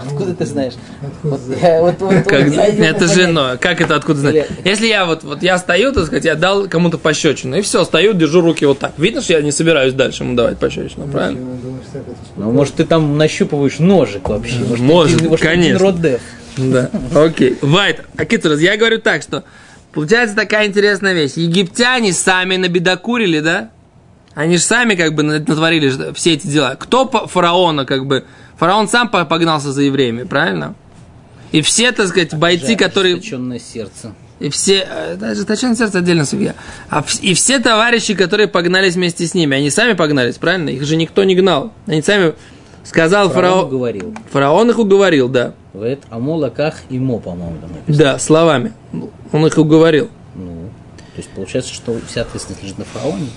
Откуда 0.00 0.34
ты 0.34 0.46
знаешь? 0.46 0.74
Вот 1.22 1.40
я- 1.60 1.80
вот- 1.80 2.00
вот- 2.00 2.14
вот 2.14 2.24
Как- 2.24 2.48
я 2.48 2.66
это 2.90 3.06
же, 3.06 3.26
ну, 3.26 3.58
как 3.60 3.80
это 3.80 3.96
откуда 3.96 4.20
знать? 4.20 4.34
Или- 4.34 4.46
Если 4.64 4.86
я 4.86 5.04
вот, 5.06 5.24
вот 5.24 5.42
я 5.42 5.58
стою, 5.58 5.92
так 5.92 6.06
сказать, 6.06 6.24
я 6.24 6.34
дал 6.34 6.68
кому-то 6.68 6.98
пощечину, 6.98 7.56
и 7.56 7.62
все, 7.62 7.84
стою, 7.84 8.12
держу 8.14 8.40
руки 8.40 8.64
вот 8.66 8.78
так. 8.78 8.92
Видно, 8.98 9.20
что 9.20 9.32
я 9.34 9.42
не 9.42 9.52
собираюсь 9.52 9.94
дальше 9.94 10.22
ему 10.24 10.34
давать 10.34 10.58
пощечину, 10.58 11.06
правильно? 11.08 11.40
Ну, 12.36 12.52
может, 12.52 12.74
ты 12.74 12.84
там 12.84 13.16
нащупываешь 13.18 13.78
ножик 13.78 14.28
вообще. 14.28 14.58
Может, 14.58 14.78
Может, 14.84 15.18
ты, 15.22 15.28
может, 15.28 15.44
конечно. 15.46 15.78
Роддеф. 15.78 16.20
Да. 16.56 16.90
Окей. 17.14 17.56
Вайт. 17.62 18.02
Акитурас, 18.16 18.60
я 18.60 18.76
говорю 18.76 18.98
так, 19.00 19.22
что 19.22 19.44
получается 19.92 20.34
такая 20.34 20.66
интересная 20.66 21.12
вещь. 21.14 21.32
Египтяне 21.36 22.12
сами 22.12 22.56
набедокурили, 22.56 23.40
да? 23.40 23.70
Они 24.34 24.56
же 24.56 24.62
сами 24.62 24.94
как 24.94 25.14
бы 25.14 25.22
натворили 25.24 26.12
все 26.14 26.34
эти 26.34 26.46
дела. 26.46 26.76
Кто 26.78 27.04
по- 27.06 27.26
фараона 27.26 27.84
как 27.84 28.06
бы... 28.06 28.24
Фараон 28.58 28.88
сам 28.88 29.08
по- 29.08 29.24
погнался 29.24 29.72
за 29.72 29.82
евреями, 29.82 30.24
правильно? 30.24 30.74
И 31.52 31.62
все, 31.62 31.92
так 31.92 32.08
сказать, 32.08 32.34
бойцы, 32.34 32.76
которые... 32.76 33.14
Ожесточенное 33.14 33.58
сердце. 33.58 34.14
И 34.38 34.50
все, 34.50 34.86
э, 34.88 35.16
даже 35.16 35.44
точно 35.44 35.74
сердце 35.74 35.98
отдельно 35.98 36.24
судья. 36.24 36.54
А 36.90 37.04
и 37.22 37.34
все 37.34 37.58
товарищи, 37.58 38.14
которые 38.14 38.46
погнались 38.46 38.94
вместе 38.94 39.26
с 39.26 39.34
ними, 39.34 39.56
они 39.56 39.70
сами 39.70 39.94
погнались, 39.94 40.36
правильно? 40.36 40.68
Их 40.70 40.84
же 40.84 40.94
никто 40.96 41.24
не 41.24 41.34
гнал. 41.34 41.72
Они 41.86 42.02
сами 42.02 42.34
сказал 42.84 43.30
Фараон 43.30 43.54
фараон. 43.54 43.70
говорил. 43.70 44.14
Фараон 44.30 44.70
их 44.70 44.78
уговорил, 44.78 45.28
да. 45.28 45.54
В 45.72 45.82
это 45.82 46.06
Амолаках 46.10 46.76
и 46.88 46.98
Мо, 46.98 47.18
по-моему, 47.18 47.56
там 47.60 47.70
написано. 47.72 48.04
Да, 48.12 48.18
словами. 48.18 48.72
Он 49.32 49.46
их 49.46 49.58
уговорил. 49.58 50.08
Ну, 50.36 50.70
то 51.14 51.18
есть 51.18 51.30
получается, 51.30 51.74
что 51.74 51.98
вся 52.06 52.22
ответственность 52.22 52.62
лежит 52.62 52.78
на 52.78 52.84
фараоне. 52.84 53.28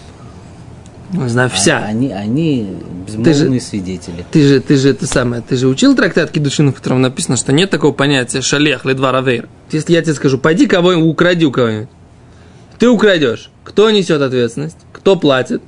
Не 1.13 1.29
знаю, 1.29 1.49
А- 1.51 1.55
вся. 1.55 1.79
Они, 1.79 2.11
они 2.11 2.77
безмолвные 3.07 3.59
свидетели. 3.59 4.25
Ты 4.31 4.47
же, 4.47 4.59
ты 4.61 4.77
же 4.77 4.89
это 4.89 5.05
самое, 5.07 5.41
ты 5.41 5.57
же 5.57 5.67
учил 5.67 5.95
трактат 5.95 6.31
Кедушин, 6.31 6.71
в 6.71 6.75
котором 6.75 7.01
написано, 7.01 7.35
что 7.37 7.51
нет 7.51 7.69
такого 7.69 7.91
понятия 7.91 8.41
шалех, 8.41 8.85
ледва 8.85 9.11
равейр. 9.11 9.49
Если 9.71 9.93
я 9.93 10.01
тебе 10.01 10.13
скажу, 10.13 10.37
пойди 10.37 10.67
кого 10.67 10.91
укради 10.91 11.45
у 11.45 11.51
кого-нибудь. 11.51 11.89
Ты 12.79 12.89
украдешь. 12.89 13.51
Кто 13.63 13.91
несет 13.91 14.21
ответственность? 14.21 14.77
Кто 14.91 15.15
платит? 15.15 15.61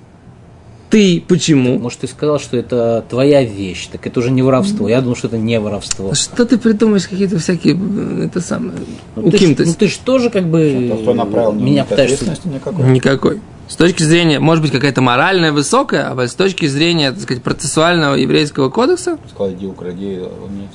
Ты 0.94 1.24
почему? 1.28 1.80
Может, 1.80 2.02
ты 2.02 2.08
сказал, 2.08 2.40
что 2.40 2.56
это 2.56 3.04
твоя 3.10 3.44
вещь, 3.44 3.88
так 3.92 4.06
это 4.06 4.20
уже 4.20 4.30
не 4.30 4.44
воровство. 4.44 4.88
Я 4.88 5.02
думал, 5.02 5.16
что 5.16 5.28
это 5.28 5.40
не 5.40 5.60
воровство. 5.60 6.14
Что 6.14 6.46
ты 6.46 6.60
придумаешь 6.60 7.08
какие-то 7.08 7.40
всякие, 7.40 7.74
э, 7.76 8.26
это 8.28 8.42
самое, 8.42 8.74
Ну, 9.16 9.24
ты, 9.24 9.32
ж, 9.32 9.42
уким-то 9.42 9.66
ну, 9.66 9.74
ты 9.74 9.88
ж 9.88 9.98
тоже 10.06 10.30
как 10.30 10.44
бы 10.44 10.90
То, 10.92 10.98
кто 11.02 11.14
направил, 11.16 11.54
меня 11.54 11.84
пытаешься... 11.84 12.38
никакой. 12.46 12.86
никакой. 12.86 13.42
С 13.68 13.76
точки 13.76 14.04
зрения, 14.04 14.40
может 14.40 14.62
быть, 14.62 14.72
какая-то 14.72 15.02
моральная 15.02 15.52
высокая, 15.52 16.12
а 16.12 16.28
с 16.28 16.36
точки 16.36 16.68
зрения, 16.68 17.12
так 17.12 17.22
сказать, 17.22 17.42
процессуального 17.42 18.14
еврейского 18.14 18.70
кодекса, 18.70 19.18
Сказал, 19.34 19.52
иди 19.54 19.66
укради. 19.66 20.20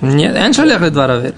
он 0.02 0.08
не- 0.10 0.16
нет, 0.16 0.34
эн 0.34 0.52
шалех 0.52 0.80
ледва 0.80 1.06
равейр. 1.06 1.34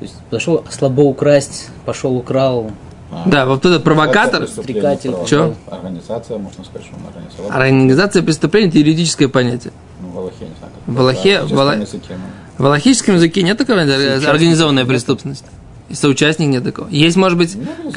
То 0.00 0.04
есть 0.04 0.14
пошел 0.28 0.64
слабо 0.70 1.02
украсть, 1.02 1.68
пошел 1.84 2.16
украл. 2.16 2.72
А, 3.10 3.22
Да, 3.26 3.46
вот 3.46 3.64
этот 3.64 3.84
провокатор, 3.84 4.42
преступление 4.42 4.96
стрекатель. 4.96 5.26
Чё? 5.28 5.54
Организация, 5.70 6.36
можно 6.38 6.62
сказать, 6.64 6.86
что 6.86 6.96
он 6.96 7.02
организовал. 7.08 7.50
организация 7.52 8.22
преступления– 8.22 8.68
это 8.70 8.78
юридическое 8.78 9.28
понятие. 9.28 9.72
Ну, 10.02 10.08
в 10.10 10.18
Аллахе, 10.18 10.44
не 10.44 10.50
знаю. 10.58 10.72
как 10.86 10.94
В 10.94 11.00
Аллахе- 11.00 11.30
это, 11.30 11.46
в 11.46 11.58
Алла- 11.60 11.72
языке, 11.80 12.08
ну. 12.10 12.62
В 12.62 12.66
аллахическом 12.66 13.14
языке 13.14 13.42
нет 13.42 13.56
такого 13.56 13.80
организованная 13.80 14.84
преступность. 14.84 15.44
И 15.88 15.94
соучастник 15.94 16.48
нет 16.48 16.64
такого. 16.64 16.88
Есть, 16.90 17.16
может 17.16 17.38
быть, 17.38 17.56
Ну, 17.56 17.90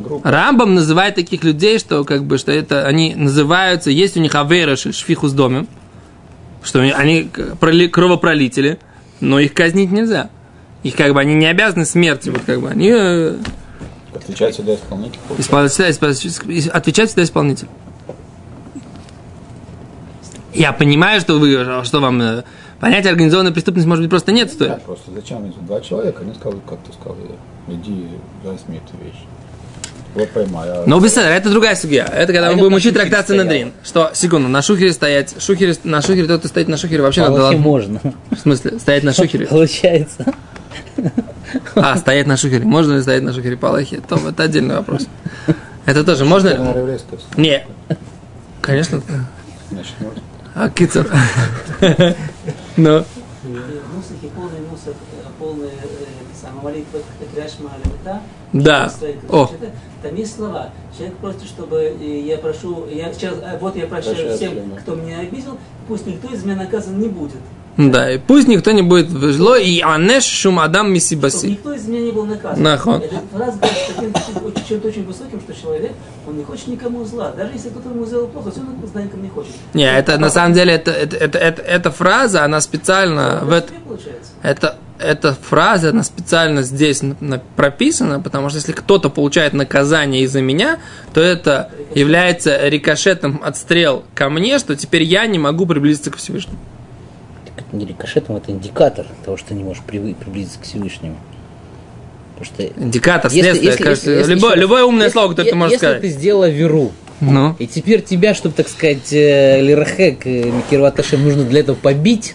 группа. 0.00 0.28
Рамбам 0.28 0.74
называет 0.74 1.14
таких 1.14 1.44
людей, 1.44 1.78
что 1.78 2.02
как 2.02 2.24
бы, 2.24 2.38
что 2.38 2.50
это 2.50 2.86
они 2.88 3.14
называются, 3.14 3.90
есть 3.90 4.16
у 4.16 4.20
них 4.20 4.34
авера 4.34 4.74
шфиху 4.74 5.28
с 5.28 5.32
домом, 5.32 5.68
что 6.64 6.80
они- 6.80 6.90
они 6.90 7.30
проли- 7.60 7.86
кровопролители, 7.88 8.80
но 9.20 9.38
их 9.38 9.54
казнить 9.54 9.92
нельзя. 9.92 10.28
Их 10.82 10.96
как 10.96 11.14
бы 11.14 11.20
они 11.20 11.34
не 11.34 11.46
обязаны 11.46 11.84
смерти, 11.84 12.30
вот 12.30 12.40
как 12.44 12.60
бы 12.60 12.68
они 12.68 12.90
э, 12.92 13.36
Отвечает 14.16 14.54
всегда 14.54 14.74
исполнитель. 14.74 15.18
исполняют 15.38 15.72
всегда 15.72 15.88
исп- 15.90 16.68
отвечают 16.70 17.10
всегда 17.10 17.22
исполнитель. 17.24 17.68
Я 20.54 20.72
понимаю, 20.72 21.20
что 21.20 21.38
вы, 21.38 21.84
что 21.84 22.00
вам 22.00 22.20
э, 22.22 22.42
понятие 22.80 23.10
организованной 23.10 23.52
преступности 23.52 23.86
может 23.86 24.02
быть 24.02 24.10
просто 24.10 24.32
нет 24.32 24.48
Да, 24.48 24.54
стоит. 24.54 24.82
просто 24.84 25.10
зачем 25.14 25.44
эти 25.44 25.58
два 25.58 25.80
человека? 25.80 26.22
Они 26.22 26.32
сказали, 26.34 26.60
как 26.66 26.78
ты 26.80 26.92
сказал, 26.94 27.16
иди 27.68 28.06
возьми 28.42 28.78
эту 28.78 29.04
вещь. 29.04 29.20
Вот 30.14 30.30
поймай. 30.30 30.66
а- 30.70 30.84
Но 30.86 30.98
беседа, 30.98 31.26
это 31.28 31.50
другая 31.50 31.74
судья. 31.76 32.04
Это 32.06 32.32
когда 32.32 32.48
А 32.48 32.52
мы 32.52 32.56
будем 32.58 32.70
на 32.70 32.76
учить 32.78 32.94
трактат 32.94 33.26
стоял. 33.26 33.42
Санедрин. 33.44 33.72
Что, 33.84 34.10
секунду, 34.14 34.48
на 34.48 34.62
шухере 34.62 34.94
стоять, 34.94 35.34
шухере, 35.42 35.74
на 35.84 36.00
шухере, 36.00 36.26
тот, 36.26 36.38
кто 36.38 36.48
стоит 36.48 36.68
на 36.68 36.78
шухере, 36.78 37.02
вообще 37.02 37.22
В 37.26 37.30
надо... 37.32 37.52
Можно. 37.58 38.00
В 38.30 38.36
смысле, 38.38 38.78
стоять 38.78 39.02
на 39.04 39.12
шухере? 39.12 39.46
Получается. 39.46 40.24
А, 41.74 41.96
стоять 41.96 42.26
на 42.26 42.36
шухере. 42.36 42.64
Можно 42.64 42.94
ли 42.94 43.02
стоять 43.02 43.22
на 43.22 43.32
шухере 43.32 43.56
по 43.56 43.68
Аллахе? 43.68 44.00
То 44.00 44.16
это 44.16 44.42
отдельный 44.42 44.76
вопрос. 44.76 45.06
Это 45.84 46.04
тоже 46.04 46.24
можно 46.24 46.48
ли? 46.48 46.58
Не. 47.36 47.66
Конечно. 48.60 49.00
Значит, 49.70 49.94
можно. 50.00 50.22
А, 50.54 50.70
кицер. 50.70 51.06
Ну, 52.76 52.90
э, 52.90 53.04
э. 53.04 53.04
Да. 58.52 58.92
О. 59.28 59.50
Там 60.02 60.14
есть 60.14 60.36
слова. 60.36 60.70
Человек 60.96 61.16
просит, 61.18 61.44
чтобы 61.44 61.76
э, 62.00 62.20
я 62.20 62.38
прошу, 62.38 62.86
я 62.88 63.12
сейчас, 63.12 63.34
вот 63.60 63.76
я 63.76 63.86
прощаю 63.86 64.16
Прощаю 64.16 64.36
всем, 64.36 64.76
кто 64.76 64.94
меня 64.94 65.20
обидел, 65.20 65.58
пусть 65.88 66.06
никто 66.06 66.32
из 66.32 66.44
меня 66.44 66.56
наказан 66.56 66.98
не 66.98 67.08
будет. 67.08 67.40
Да, 67.76 68.10
и 68.12 68.18
пусть 68.18 68.48
никто 68.48 68.72
не 68.72 68.82
будет 68.82 69.10
зло, 69.10 69.56
и 69.56 69.80
анеш 69.80 70.24
шум 70.24 70.58
адам 70.58 70.92
мисибаси. 70.92 71.46
никто 71.50 71.72
из 71.74 71.86
меня 71.86 72.00
не 72.00 72.12
был 72.12 72.24
наказан. 72.24 72.62
Нахон. 72.62 73.02
Эта 73.02 73.20
фраза 73.32 73.58
с 73.58 73.94
таким 73.94 74.12
чем-то 74.66 74.88
очень 74.88 75.04
высоким, 75.04 75.40
что 75.40 75.54
человек, 75.54 75.92
он 76.26 76.36
не 76.38 76.44
хочет 76.44 76.66
никому 76.68 77.04
зла. 77.04 77.32
Даже 77.36 77.52
если 77.52 77.68
кто-то 77.68 77.90
ему 77.90 78.04
сделал 78.06 78.26
плохо, 78.28 78.50
все 78.50 78.60
равно 78.60 78.74
знает, 78.86 79.08
никому 79.08 79.22
не 79.22 79.28
хочет. 79.30 79.52
Не, 79.74 79.84
это 79.96 80.18
на 80.18 80.30
самом 80.30 80.54
деле, 80.54 80.72
это, 80.74 80.90
это, 80.90 81.16
это, 81.16 81.38
это- 81.38 81.62
эта 81.62 81.90
фраза, 81.90 82.44
она 82.44 82.60
специально 82.60 83.40
в 83.44 83.52
это, 83.52 83.72
это 84.42 84.76
эта 84.98 85.34
фраза, 85.34 85.90
она 85.90 86.02
специально 86.02 86.62
здесь 86.62 87.02
на- 87.02 87.16
на- 87.20 87.42
прописана, 87.54 88.18
потому 88.18 88.48
что 88.48 88.56
если 88.58 88.72
кто-то 88.72 89.10
получает 89.10 89.52
наказание 89.52 90.22
из-за 90.22 90.40
меня, 90.40 90.78
то 91.12 91.20
это 91.20 91.70
является 91.94 92.66
рикошетом 92.66 93.40
от 93.44 93.58
стрел 93.58 94.04
ко 94.14 94.30
мне, 94.30 94.58
что 94.58 94.74
теперь 94.74 95.02
я 95.02 95.26
не 95.26 95.38
могу 95.38 95.66
приблизиться 95.66 96.10
к 96.10 96.16
Всевышнему. 96.16 96.58
Не 97.72 97.84
рикошетом, 97.84 98.36
это 98.36 98.52
индикатор 98.52 99.06
того, 99.24 99.36
что 99.36 99.48
ты 99.48 99.54
не 99.54 99.64
можешь 99.64 99.82
приблизиться 99.82 100.58
к 100.58 100.62
Всевышнему. 100.62 101.16
Потому 102.38 102.54
что 102.54 102.82
Индикатор, 102.82 103.30
Если- 103.30 103.40
следствие, 103.42 103.70
если- 103.72 103.82
кажется, 103.82 104.10
если- 104.10 104.20
если 104.20 104.34
любое, 104.34 104.50
раз, 104.52 104.60
любое 104.60 104.84
умное 104.84 105.06
если- 105.06 105.12
слово, 105.12 105.28
которое 105.30 105.50
ты 105.50 105.56
можешь 105.56 105.72
если 105.72 105.86
сказать. 105.86 106.00
ты 106.02 106.08
сделала 106.08 106.48
веру, 106.48 106.92
Ну, 107.20 107.56
и 107.58 107.66
теперь 107.66 108.02
тебя, 108.02 108.34
чтобы, 108.34 108.54
так 108.54 108.68
сказать, 108.68 109.10
э, 109.12 109.60
Лирахек, 109.62 110.26
э, 110.26 110.44
Микерваташем 110.50 111.24
нужно 111.24 111.44
для 111.44 111.60
этого 111.60 111.74
побить, 111.76 112.34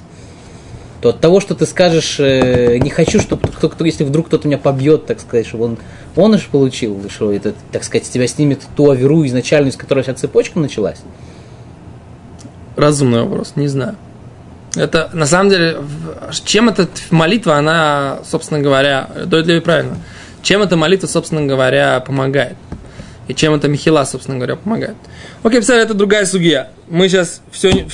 то 1.01 1.09
от 1.09 1.19
того, 1.21 1.39
что 1.39 1.53
ты 1.55 1.65
скажешь, 1.67 2.17
э, 2.19 2.77
не 2.79 2.89
хочу, 2.89 3.19
чтобы 3.19 3.47
кто, 3.47 3.69
кто, 3.69 3.85
если 3.85 4.03
вдруг 4.03 4.25
кто-то 4.27 4.47
меня 4.47 4.57
побьет, 4.57 5.05
так 5.05 5.19
сказать, 5.19 5.45
чтобы 5.47 5.65
он, 5.65 5.77
он 6.15 6.37
же 6.37 6.45
получил, 6.51 6.99
что 7.09 7.31
это, 7.31 7.53
так 7.71 7.83
сказать, 7.83 8.05
с 8.07 8.09
тебя 8.09 8.27
снимет 8.27 8.61
ту 8.75 8.89
аверу 8.89 9.25
изначальную, 9.25 9.71
с 9.71 9.75
которой 9.77 10.03
вся 10.03 10.13
цепочка 10.15 10.59
началась. 10.59 10.99
разумный 12.75 13.21
вопрос, 13.23 13.53
не 13.55 13.67
знаю. 13.67 13.95
Это, 14.75 15.09
на 15.13 15.25
самом 15.25 15.49
деле, 15.49 15.77
чем 16.45 16.69
эта 16.69 16.87
молитва, 17.09 17.57
она, 17.57 18.19
собственно 18.23 18.61
говоря, 18.61 19.09
дает 19.25 19.47
ли 19.47 19.59
правильно? 19.59 19.97
Чем 20.43 20.61
эта 20.61 20.77
молитва, 20.77 21.07
собственно 21.07 21.45
говоря, 21.45 21.99
помогает? 21.99 22.55
И 23.27 23.33
чем 23.33 23.53
эта 23.53 23.67
Михила, 23.67 24.03
собственно 24.05 24.37
говоря, 24.37 24.55
помогает? 24.55 24.95
Окей, 25.43 25.57
представляю, 25.57 25.85
это 25.85 25.93
другая 25.93 26.25
судья. 26.25 26.69
Мы 26.89 27.09
сейчас 27.09 27.41
все... 27.51 27.87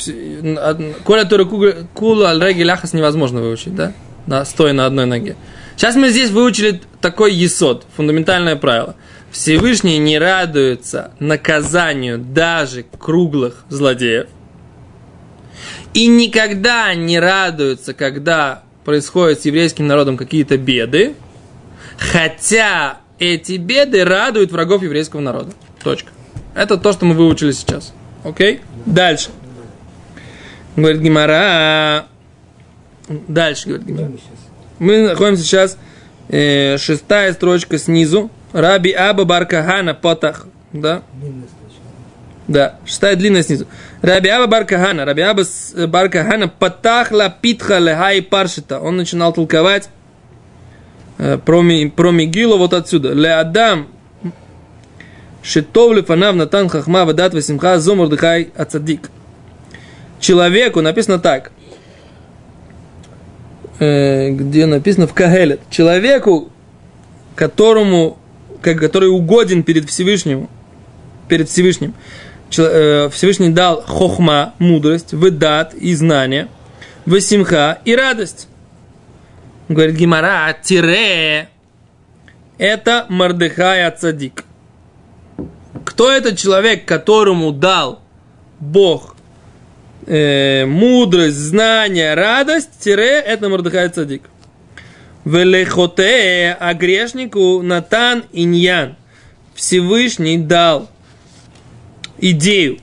Коля 1.03 1.25
Тура 1.25 1.45
Кула 1.93 2.29
Аль 2.29 2.63
Ляхас 2.63 2.93
невозможно 2.93 3.41
выучить, 3.41 3.75
да? 3.75 3.93
На, 4.25 4.45
стоя 4.45 4.73
на 4.73 4.85
одной 4.85 5.05
ноге. 5.05 5.35
Сейчас 5.75 5.95
мы 5.95 6.09
здесь 6.09 6.31
выучили 6.31 6.81
такой 7.01 7.33
есод, 7.33 7.85
фундаментальное 7.95 8.55
правило. 8.55 8.95
Всевышний 9.31 9.97
не 9.99 10.17
радуется 10.17 11.11
наказанию 11.19 12.17
даже 12.17 12.85
круглых 12.97 13.65
злодеев. 13.69 14.27
И 15.97 16.05
никогда 16.05 16.93
не 16.93 17.19
радуется, 17.19 17.95
когда 17.95 18.61
происходят 18.85 19.41
с 19.41 19.45
еврейским 19.45 19.87
народом 19.87 20.15
какие-то 20.15 20.55
беды, 20.55 21.15
хотя 21.97 22.99
эти 23.17 23.53
беды 23.53 24.05
радуют 24.05 24.51
врагов 24.51 24.83
еврейского 24.83 25.21
народа. 25.21 25.53
Точка. 25.83 26.11
Это 26.53 26.77
то, 26.77 26.93
что 26.93 27.07
мы 27.07 27.15
выучили 27.15 27.51
сейчас. 27.51 27.95
Окей? 28.23 28.61
Дальше. 28.85 29.31
Говорит 30.75 31.01
Гимара. 31.01 32.05
Дальше, 33.09 33.67
говорит 33.67 33.87
Гимара. 33.87 34.11
Мы 34.77 35.01
находимся 35.01 35.41
сейчас, 35.41 35.79
э, 36.29 36.77
шестая 36.77 37.33
строчка 37.33 37.79
снизу. 37.79 38.29
Раби 38.51 38.91
Аба 38.91 39.25
Баркахана 39.25 39.95
Потах. 39.95 40.45
Да? 40.73 41.01
Да, 42.47 42.75
шестая 42.85 43.15
длинная 43.15 43.43
снизу. 43.43 43.67
Раби 44.01 44.29
Аба 44.29 44.47
Баркахана, 44.47 45.03
Раби 45.03 45.21
Аба 45.21 45.43
с- 45.43 45.73
э, 45.75 45.85
Баркахана 45.85 46.47
Патахла 46.47 47.29
Питха 47.41 47.77
Лехай 47.77 48.21
Паршита. 48.21 48.79
Он 48.79 48.95
начинал 48.95 49.33
толковать 49.33 49.89
э, 51.17 51.37
про, 51.37 51.61
про 51.95 52.11
Мигилу 52.11 52.57
вот 52.57 52.73
отсюда. 52.73 53.11
Ле 53.13 53.33
Адам 53.33 53.87
Шитов 55.43 55.93
Лефанав 55.93 56.35
Натан 56.35 56.69
Хахма 56.69 57.03
Вадат 57.05 57.33
Васимха 57.33 57.79
Зомар 57.79 58.07
Дыхай 58.07 58.51
Ацадик. 58.55 59.09
Человеку 60.21 60.81
написано 60.81 61.19
так. 61.19 61.51
Э, 63.79 64.29
где 64.31 64.65
написано 64.65 65.05
в 65.07 65.13
Кагелет. 65.13 65.59
Человеку, 65.69 66.49
которому, 67.35 68.17
как, 68.61 68.79
который 68.79 69.09
угоден 69.09 69.63
перед 69.63 69.87
Всевышним, 69.89 70.49
перед 71.27 71.49
Всевышним, 71.49 71.93
Всевышний 72.49 73.49
дал 73.49 73.81
хохма, 73.81 74.53
мудрость, 74.59 75.13
выдат 75.13 75.73
и 75.73 75.93
знание, 75.93 76.47
васимха 77.05 77.79
и 77.85 77.95
радость. 77.95 78.47
Говорит 79.69 79.95
Гимара, 79.95 80.55
тире, 80.63 81.49
это 82.57 83.05
Мардыхай 83.09 83.91
Цадик. 83.91 84.45
Кто 85.83 86.11
этот 86.11 86.37
человек, 86.37 86.85
которому 86.85 87.51
дал 87.51 87.99
Бог 88.59 89.15
э, 90.05 90.65
мудрость, 90.65 91.37
знание, 91.37 92.13
радость, 92.13 92.79
тире, 92.79 93.19
это 93.19 93.49
Мардыхай 93.49 93.89
Цадик. 93.89 94.23
Велехоте, 95.25 96.55
а 96.59 96.73
грешнику 96.73 97.61
Натан 97.61 98.23
Иньян. 98.31 98.95
Всевышний 99.53 100.37
дал 100.37 100.89
идею 102.19 102.79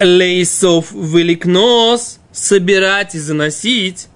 лейсов 0.00 0.92
великнос 0.92 2.18
собирать 2.32 3.14
и 3.14 3.18
заносить. 3.18 4.08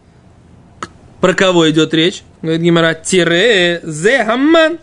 Про 1.21 1.35
кого 1.35 1.71
идет 1.71 1.93
речь? 1.95 2.23
Говорит 2.43 2.63
Гимара, 2.63 2.95
тире 2.95 3.81
зе 3.83 4.25
хамман. 4.25 4.79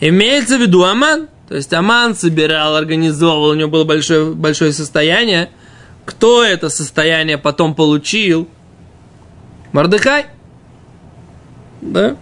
Имеется 0.00 0.58
в 0.58 0.60
виду 0.60 0.84
Аман. 0.84 1.28
То 1.48 1.56
есть 1.56 1.72
Аман 1.72 2.14
собирал, 2.14 2.76
организовывал, 2.76 3.50
у 3.50 3.54
него 3.54 3.70
было 3.70 3.84
большое, 3.84 4.32
большое 4.32 4.72
состояние. 4.72 5.50
Кто 6.04 6.44
это 6.44 6.68
состояние 6.68 7.38
потом 7.38 7.74
получил? 7.74 8.48
Мордыхай. 9.72 10.26
Да? 11.80 12.16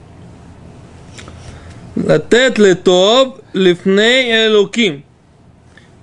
Латет 1.96 2.58
летов 2.58 3.40
лифней 3.52 4.46
элуким. 4.46 5.04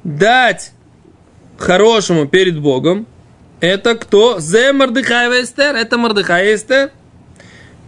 Дать 0.03 0.71
хорошему 1.57 2.27
перед 2.27 2.59
Богом. 2.59 3.05
Это 3.59 3.95
кто? 3.95 4.39
Зе 4.39 4.71
Мордыхай 4.71 5.43
Эстер. 5.43 5.75
Это 5.75 5.97
Мордыхай 5.97 6.55
Эстер. 6.55 6.91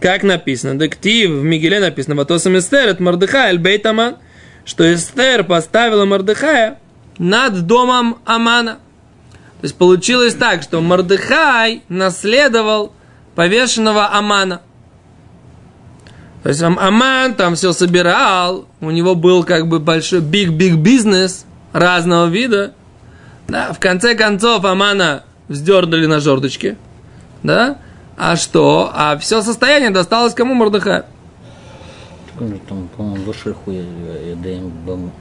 Как 0.00 0.22
написано? 0.22 0.78
Дектив 0.78 1.30
в 1.30 1.42
Мигеле 1.44 1.80
написано. 1.80 2.16
Ватосам 2.16 2.58
Эстер, 2.58 2.88
это 2.88 3.02
Мордыхай, 3.02 3.50
Эльбейтаман. 3.52 4.16
Что 4.64 4.92
Эстер 4.92 5.44
поставила 5.44 6.04
Мордыхая 6.04 6.78
над 7.18 7.66
домом 7.66 8.18
Амана. 8.24 8.78
То 9.60 9.66
есть 9.66 9.76
получилось 9.76 10.34
так, 10.34 10.62
что 10.62 10.80
Мордыхай 10.80 11.82
наследовал 11.88 12.92
повешенного 13.34 14.12
Амана. 14.12 14.60
То 16.42 16.48
есть 16.48 16.60
Ам- 16.62 16.78
Аман 16.78 17.34
там 17.34 17.54
все 17.54 17.72
собирал, 17.72 18.66
у 18.80 18.90
него 18.90 19.14
был 19.14 19.44
как 19.44 19.68
бы 19.68 19.78
большой 19.78 20.20
биг-биг 20.20 20.74
бизнес 20.74 21.46
разного 21.72 22.26
вида. 22.26 22.74
Да, 23.48 23.72
в 23.72 23.80
конце 23.80 24.14
концов 24.14 24.64
Амана 24.64 25.24
вздернули 25.48 26.06
на 26.06 26.20
жердочке. 26.20 26.76
Да? 27.42 27.78
А 28.16 28.36
что? 28.36 28.90
А 28.94 29.16
все 29.18 29.42
состояние 29.42 29.90
досталось 29.90 30.34
кому 30.34 30.54
Мордыхаю? 30.54 31.04
Там, 32.68 32.88
по-моему, 32.96 33.24
выше 33.24 33.52
хуя 33.52 33.82
э, 33.82 34.60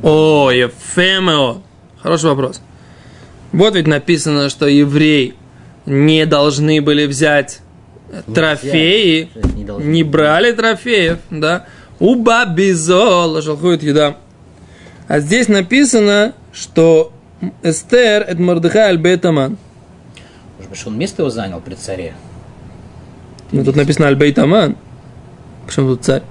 О, 0.02 0.50
Ефемео. 0.50 1.62
Хороший 2.02 2.30
вопрос. 2.30 2.62
Вот 3.52 3.76
ведь 3.76 3.88
написано, 3.88 4.50
что 4.50 4.68
евреи 4.68 5.36
не 5.86 6.26
должны 6.26 6.82
были 6.82 7.06
взять 7.06 7.60
трофеи, 8.34 9.30
взять, 9.34 9.56
не 9.56 9.64
должны 9.66 9.86
не 9.88 10.04
брали 10.04 10.52
трофеев, 10.52 11.20
да. 11.30 11.66
Уба 12.00 12.46
бизол, 12.46 13.42
жалхует 13.42 13.84
еда. 13.84 14.18
А 15.08 15.20
здесь 15.20 15.48
написано, 15.48 16.34
что 16.52 17.12
Эстер 17.64 18.22
это 18.24 18.42
Мордыхай 18.42 18.90
Альбейтаман. 18.90 19.58
Может 20.58 20.70
быть, 20.72 20.88
он 20.88 20.98
место 20.98 21.22
его 21.24 21.30
занял 21.30 21.60
при 21.60 21.76
царе? 21.76 22.14
Ну, 23.52 23.64
тут 23.64 23.76
написано 23.76 24.08
Альбейтаман. 24.08 24.78
Почему 25.66 25.90
тут 25.96 26.06
царь? 26.06 26.24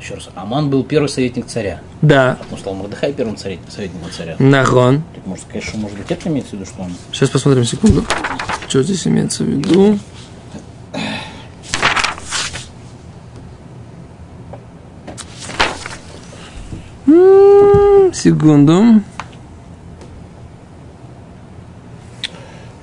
Еще 0.00 0.14
раз, 0.14 0.28
Аман 0.34 0.68
был 0.68 0.84
первый 0.84 1.08
советник 1.08 1.46
царя. 1.46 1.80
Да, 2.02 2.36
потом 2.38 2.58
стал 2.58 2.74
Мордыхай 2.74 3.12
первым 3.14 3.36
царя- 3.36 3.58
советником 3.70 4.10
царя. 4.10 4.36
нахон. 4.38 5.02
Так 5.14 5.26
может 5.26 5.46
что 5.62 5.78
может 5.78 5.96
быть 5.96 6.10
это 6.10 6.28
имеется 6.28 6.50
в 6.50 6.54
виду, 6.54 6.66
что 6.66 6.82
он 6.82 6.92
Сейчас 7.10 7.30
посмотрим 7.30 7.64
секунду. 7.64 8.04
Что 8.68 8.82
здесь 8.82 9.06
имеется 9.06 9.44
в 9.44 9.46
виду? 9.48 9.98
М, 17.06 18.12
Секунду. 18.12 19.02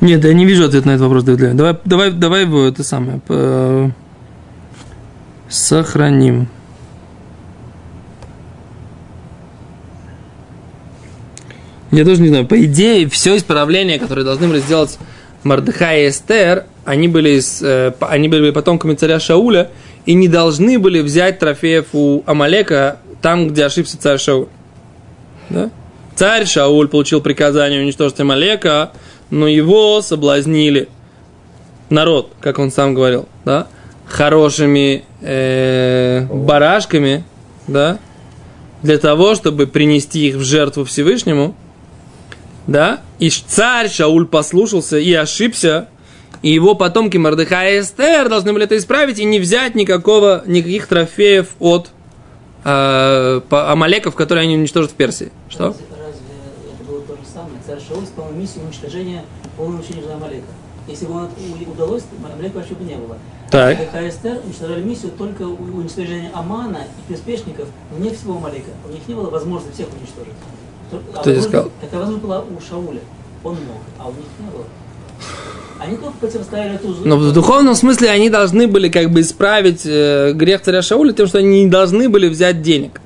Нет, 0.02 0.26
я 0.26 0.34
не 0.34 0.46
вижу 0.46 0.66
ответа 0.66 0.88
на 0.88 0.92
этот 0.92 1.04
вопрос. 1.04 1.24
Давид. 1.24 1.56
Давай, 1.56 1.78
давай, 1.86 2.12
давай 2.12 2.42
его 2.42 2.66
это 2.66 2.84
самое. 2.84 3.22
Сохраним. 5.48 6.48
Я 11.92 12.06
тоже 12.06 12.22
не 12.22 12.30
знаю. 12.30 12.48
По 12.48 12.64
идее, 12.64 13.08
все 13.10 13.36
исправления, 13.38 14.00
которые 14.00 14.24
должны 14.24 14.48
были 14.48 14.60
сделать 14.60 14.98
Мардыхай 15.44 16.06
и 16.06 16.10
Эстер, 16.10 16.66
они 16.86 17.08
были, 17.08 17.32
из, 17.32 17.62
э, 17.62 17.94
они 18.00 18.28
были 18.28 18.52
потомками 18.52 18.96
царя 18.96 19.20
Шауля 19.20 19.70
и 20.06 20.14
не 20.14 20.28
должны 20.28 20.80
были 20.80 21.02
взять 21.02 21.40
трофеев 21.40 21.88
у 21.94 22.24
Амалека 22.26 23.00
там, 23.22 23.50
где 23.50 23.66
ошибся 23.66 24.00
царь 24.00 24.18
Шауль. 24.18 24.48
Да? 25.50 25.70
Царь 26.16 26.46
Шауль 26.46 26.88
получил 26.88 27.22
приказание 27.22 27.82
уничтожить 27.82 28.20
Амалека, 28.20 28.92
но 29.32 29.48
его 29.48 30.02
соблазнили 30.02 30.90
народ, 31.90 32.32
как 32.40 32.60
он 32.60 32.72
сам 32.72 32.94
говорил, 32.94 33.28
да, 33.46 33.68
хорошими 34.06 35.04
э, 35.22 36.28
барашками, 36.30 37.24
да, 37.68 37.98
для 38.84 38.98
того, 38.98 39.36
чтобы 39.36 39.68
принести 39.68 40.28
их 40.28 40.36
в 40.36 40.44
жертву 40.44 40.84
Всевышнему, 40.84 41.56
да, 42.68 43.02
и 43.20 43.30
царь 43.30 43.90
Шауль 43.90 44.28
послушался 44.28 44.98
и 44.98 45.14
ошибся, 45.14 45.88
и 46.42 46.50
его 46.50 46.76
потомки 46.76 47.18
Мордыхай 47.18 47.78
и 47.78 47.80
Эстер 47.82 48.30
должны 48.30 48.52
были 48.52 48.66
это 48.66 48.78
исправить 48.78 49.20
и 49.20 49.26
не 49.26 49.40
взять 49.40 49.76
никакого, 49.76 50.44
никаких 50.46 50.88
трофеев 50.88 51.50
от 51.60 51.90
э, 52.64 53.42
амалеков, 53.50 54.16
которые 54.16 54.44
они 54.44 54.56
уничтожат 54.56 54.92
в 54.92 54.96
Персии. 54.96 55.32
Что? 55.50 55.68
Разве, 55.68 55.86
разве 55.98 56.74
это 56.74 56.84
было 56.92 57.02
Шауль 57.80 58.04
исполнил 58.04 58.36
миссию 58.36 58.66
уничтожения 58.66 59.24
полного 59.58 59.78
уничтожения 59.80 60.14
Амалека. 60.14 60.48
Если 60.88 61.06
бы 61.06 61.14
он 61.14 61.30
удалось, 61.72 62.04
Амалека 62.34 62.58
вообще 62.58 62.74
бы 62.74 62.84
не 62.84 62.96
было. 62.96 63.18
Так. 63.50 63.78
А 63.94 64.10
КСТР 64.10 64.40
уничтожали 64.46 64.82
миссию 64.82 65.12
только 65.18 65.44
уничтожения 65.44 66.32
Амана 66.34 66.80
и 66.98 67.12
приспешников, 67.12 67.68
но 67.92 68.04
не 68.04 68.10
всего 68.12 68.38
Амалека. 68.38 68.72
У 68.88 68.92
них 68.92 69.08
не 69.08 69.14
было 69.16 69.30
возможности 69.30 69.74
всех 69.74 69.88
уничтожить. 69.88 70.34
А 70.92 70.98
Кто 70.98 71.18
возможность- 71.18 71.48
сказал? 71.50 71.72
Такая 71.80 72.00
возможность 72.00 72.26
была 72.26 72.40
у 72.42 72.62
Шауля. 72.68 73.02
Он 73.44 73.54
мог, 73.54 73.82
а 73.98 74.08
у 74.08 74.12
них 74.12 74.26
не 74.40 74.52
было. 74.52 74.66
Они 75.80 75.98
только 75.98 76.14
противостояли 76.20 76.76
эту 76.76 76.94
злу. 76.94 77.06
Но 77.08 77.18
в 77.18 77.34
духовном 77.34 77.74
смысле 77.74 78.10
они 78.12 78.30
должны 78.30 78.68
были 78.68 78.88
как 78.90 79.10
бы 79.10 79.22
исправить 79.22 79.82
э, 79.86 80.32
грех 80.34 80.62
царя 80.62 80.82
Шауля 80.84 81.12
тем, 81.12 81.26
что 81.26 81.40
они 81.40 81.64
не 81.64 81.70
должны 81.70 82.08
были 82.08 82.28
взять 82.30 82.62
денег. 82.62 83.02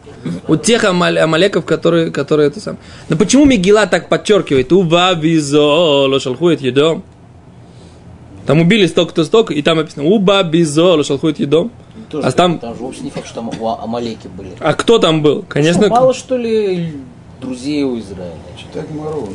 У 0.48 0.56
тех 0.56 0.84
амаль- 0.84 1.18
амалеков, 1.20 1.66
которые, 1.66 2.12
которые 2.12 2.48
это 2.48 2.60
сам. 2.60 2.78
Но 3.10 3.16
почему 3.18 3.46
Мегила 3.46 3.86
так 3.88 4.10
подчеркивает? 4.10 4.72
Ува 4.74 5.14
бизо 5.16 5.62
лошалхует 5.62 6.62
едом. 6.62 7.04
Там 8.46 8.62
убили 8.62 8.86
столько-то 8.86 9.24
столько, 9.26 9.54
и 9.54 9.62
там 9.62 9.78
написано 9.78 10.06
Уба 10.06 10.44
бизо 10.44 10.84
лошалхует 10.96 11.40
едом. 11.40 11.72
Тоже, 12.10 12.28
А 12.28 12.32
там- 12.32 12.60
там 12.60 12.76
же 12.76 12.82
вовсе 12.82 13.02
не 13.02 13.10
факт, 13.10 13.26
что 13.26 13.36
там 13.36 13.50
у 13.60 13.68
Амалеки 13.68 14.28
были. 14.28 14.50
А 14.60 14.74
кто 14.74 15.00
там 15.00 15.22
был? 15.24 15.44
Конечно, 15.48 15.82
Что, 15.86 15.90
мало 15.90 16.14
что 16.14 16.38
ли 16.38 16.94
друзей 17.42 17.84
у 17.84 17.98
Израиля? 18.00 18.36
Читай 18.58 18.84
Гмару. 18.92 19.30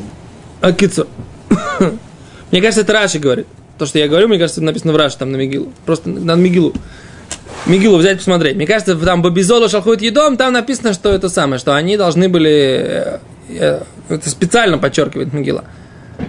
А 0.61 0.71
Кицо. 0.71 1.07
Мне 2.51 2.61
кажется, 2.61 2.81
это 2.81 2.93
Раши 2.93 3.19
говорит. 3.19 3.47
То, 3.77 3.85
что 3.85 3.97
я 3.99 4.07
говорю, 4.07 4.27
мне 4.27 4.37
кажется, 4.37 4.59
это 4.61 4.65
написано 4.65 4.93
в 4.93 4.95
Раши, 4.95 5.17
там 5.17 5.31
на 5.31 5.37
Мигилу. 5.37 5.71
Просто 5.85 6.09
на 6.09 6.35
Мигилу. 6.35 6.73
Мигилу 7.65 7.97
взять 7.97 8.17
посмотреть. 8.17 8.55
Мне 8.55 8.65
кажется, 8.65 8.95
там 8.97 9.21
Бабизола 9.21 9.69
шалхует 9.69 10.01
едом, 10.01 10.35
там 10.37 10.53
написано, 10.53 10.93
что 10.93 11.09
это 11.11 11.29
самое, 11.29 11.59
что 11.59 11.75
они 11.75 11.95
должны 11.95 12.27
были... 12.27 12.49
э, 12.51 13.19
э, 13.49 13.81
Это 14.09 14.29
специально 14.29 14.77
подчеркивает 14.77 15.31
Мигила. 15.33 15.65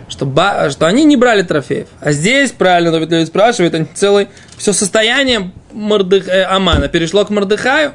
Что, 0.08 0.26
ба- 0.26 0.68
что 0.70 0.86
они 0.86 1.04
не 1.04 1.16
брали 1.16 1.42
трофеев. 1.42 1.88
А 2.00 2.12
здесь, 2.12 2.52
правильно, 2.52 2.90
Давид 2.92 3.10
Левит 3.10 3.28
спрашивает, 3.28 3.74
они 3.74 3.86
целый... 3.94 4.28
Все 4.56 4.72
состояние 4.72 5.52
Мордых, 5.72 6.28
э, 6.28 6.44
Амана 6.44 6.88
перешло 6.88 7.24
к 7.24 7.30
Мордыхаю. 7.30 7.92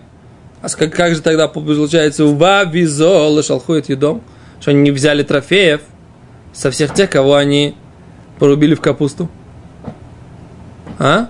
А 0.62 0.70
как, 0.70 0.92
как 0.94 1.14
же 1.16 1.22
тогда 1.22 1.48
получается 1.48 2.26
у 2.26 2.34
Бабизола 2.34 3.44
шалхует 3.44 3.90
едом? 3.90 4.24
Что 4.60 4.72
они 4.72 4.82
не 4.82 4.92
взяли 4.92 5.22
трофеев 5.22 5.82
со 6.54 6.72
всех 6.72 6.96
тех, 6.96 7.12
кого 7.12 7.36
они 7.36 7.76
порубили 8.40 8.74
в 8.74 8.82
капусту? 8.82 9.30
А? 10.98 11.30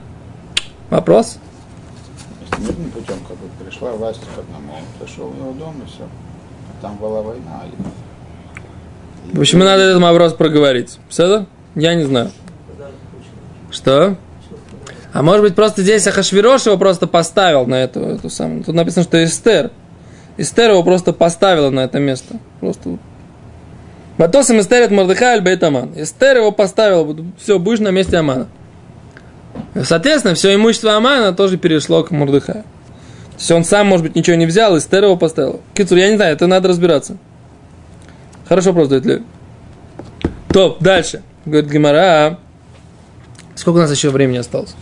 Вопрос? 0.89 1.37
Мирным 2.59 2.91
путем 2.91 3.17
как 3.27 3.37
бы 3.37 3.47
пришла 3.63 3.91
власть 3.91 4.21
к 4.21 4.39
одному. 4.39 4.73
Он 4.73 5.05
пришел 5.05 5.27
в 5.27 5.37
его 5.37 5.51
дом 5.53 5.81
и 5.83 5.87
все. 5.87 6.07
Там 6.81 6.97
была 6.97 7.21
война. 7.21 7.63
И... 9.31 9.35
В 9.35 9.39
общем, 9.39 9.59
надо 9.59 9.83
этот 9.83 10.01
вопрос 10.01 10.33
проговорить. 10.33 10.99
Все 11.09 11.45
Я 11.75 11.95
не 11.95 12.03
знаю. 12.03 12.31
Что? 13.71 14.15
А 15.13 15.23
может 15.23 15.41
быть, 15.41 15.55
просто 15.55 15.81
здесь 15.81 16.05
Ахашвирош 16.07 16.65
его 16.67 16.77
просто 16.77 17.07
поставил 17.07 17.65
на 17.65 17.75
эту, 17.75 18.01
эту 18.01 18.29
самую. 18.29 18.63
Тут 18.63 18.75
написано, 18.75 19.03
что 19.03 19.23
Эстер. 19.23 19.71
Эстер 20.37 20.71
его 20.71 20.83
просто 20.83 21.13
поставила 21.13 21.69
на 21.69 21.81
это 21.81 21.99
место. 21.99 22.35
Просто. 22.59 22.97
Батосом 24.17 24.59
Эстер 24.59 24.83
от 24.83 24.91
Мордыхай 24.91 25.39
аль 25.39 25.63
Аман. 25.63 25.91
Эстер 25.95 26.37
его 26.37 26.51
поставил. 26.51 27.17
Все, 27.39 27.59
будешь 27.59 27.79
на 27.79 27.89
месте 27.89 28.17
Амана. 28.17 28.47
Соответственно, 29.83 30.35
все 30.35 30.55
имущество 30.55 30.95
Амана 30.95 31.33
тоже 31.33 31.57
перешло 31.57 32.03
к 32.03 32.11
Мордыхаю. 32.11 32.63
То 32.63 33.39
есть 33.39 33.51
он 33.51 33.63
сам, 33.63 33.87
может 33.87 34.05
быть, 34.05 34.15
ничего 34.15 34.35
не 34.35 34.45
взял, 34.45 34.77
Эстер 34.77 35.03
его 35.03 35.15
поставил. 35.15 35.61
Кицур, 35.73 35.97
я 35.97 36.09
не 36.09 36.15
знаю, 36.15 36.33
это 36.33 36.47
надо 36.47 36.69
разбираться. 36.69 37.17
Хорошо 38.47 38.71
вопрос 38.71 38.87
дает. 38.87 39.23
Топ, 40.49 40.81
дальше. 40.81 41.21
Говорит 41.45 41.71
Гимара. 41.71 42.39
Сколько 43.55 43.77
у 43.77 43.81
нас 43.81 43.91
еще 43.91 44.09
времени 44.09 44.37
осталось? 44.37 44.75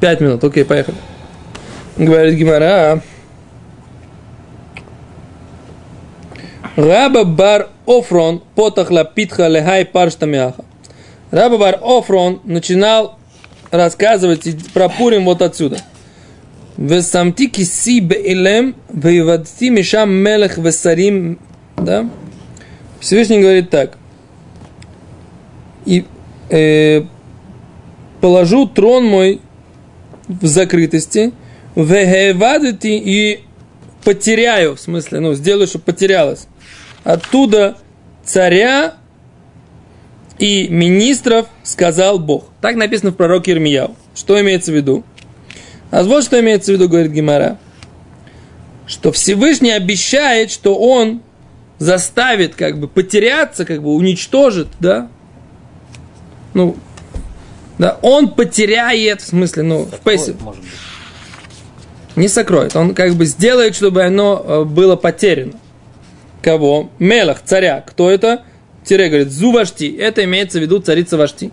Пять 0.00 0.20
минут, 0.20 0.42
окей, 0.44 0.64
поехали. 0.64 0.96
Говорит 1.96 2.36
Гимара. 2.36 3.02
Раба 6.76 7.24
бар 7.24 7.68
Офрон 7.86 8.42
потахла 8.54 9.04
питха 9.04 9.48
лехай 9.48 9.84
парштамяха. 9.84 10.64
Раба 11.30 11.58
бар 11.58 11.78
Офрон 11.82 12.40
начинал 12.44 13.18
рассказывать 13.70 14.48
про 14.72 14.88
Пурим 14.88 15.24
вот 15.24 15.42
отсюда. 15.42 15.78
Весамти 16.76 17.46
киси 17.46 18.00
беилем, 18.00 18.74
вейвадти 18.92 19.70
мишам 19.70 20.10
мелех 20.10 20.58
весарим. 20.58 21.38
Да? 21.76 22.08
Всевышний 23.00 23.40
говорит 23.40 23.70
так. 23.70 23.96
И 25.84 26.04
э, 26.48 27.02
положу 28.20 28.66
трон 28.66 29.04
мой 29.04 29.40
в 30.26 30.46
закрытости, 30.46 31.32
вегевадити 31.76 32.88
и 32.88 33.40
потеряю, 34.04 34.76
в 34.76 34.80
смысле, 34.80 35.20
ну, 35.20 35.34
сделаю, 35.34 35.66
чтобы 35.66 35.84
потерялось. 35.84 36.46
Оттуда 37.04 37.76
царя 38.24 38.94
и 40.40 40.68
министров 40.68 41.46
сказал 41.62 42.18
Бог. 42.18 42.46
Так 42.62 42.74
написано 42.74 43.12
в 43.12 43.16
пророке 43.16 43.52
Ирмияу. 43.52 43.94
Что 44.14 44.40
имеется 44.40 44.72
в 44.72 44.74
виду? 44.74 45.04
А 45.90 46.02
вот 46.02 46.24
что 46.24 46.40
имеется 46.40 46.72
в 46.72 46.74
виду, 46.74 46.88
говорит 46.88 47.12
Гимара. 47.12 47.58
Что 48.86 49.12
Всевышний 49.12 49.70
обещает, 49.70 50.50
что 50.50 50.76
он 50.76 51.22
заставит 51.78 52.54
как 52.54 52.80
бы 52.80 52.88
потеряться, 52.88 53.64
как 53.66 53.82
бы 53.82 53.90
уничтожит, 53.90 54.68
да? 54.80 55.08
Ну, 56.54 56.74
да, 57.78 57.98
он 58.02 58.30
потеряет, 58.30 59.20
в 59.20 59.26
смысле, 59.26 59.62
ну, 59.62 59.84
в 59.84 60.00
пейсе, 60.00 60.34
не 62.16 62.28
сокроет. 62.28 62.74
Он 62.74 62.94
как 62.94 63.14
бы 63.14 63.26
сделает, 63.26 63.76
чтобы 63.76 64.02
оно 64.02 64.42
э, 64.44 64.64
было 64.64 64.96
потеряно. 64.96 65.52
Кого? 66.42 66.90
Мелах, 66.98 67.42
царя. 67.44 67.84
Кто 67.86 68.10
это? 68.10 68.42
Тире 68.90 69.06
говорит, 69.06 69.30
Зувашти. 69.30 69.96
Это 69.96 70.24
имеется 70.24 70.58
в 70.58 70.62
виду 70.62 70.80
царица 70.80 71.16
Вашти. 71.16 71.52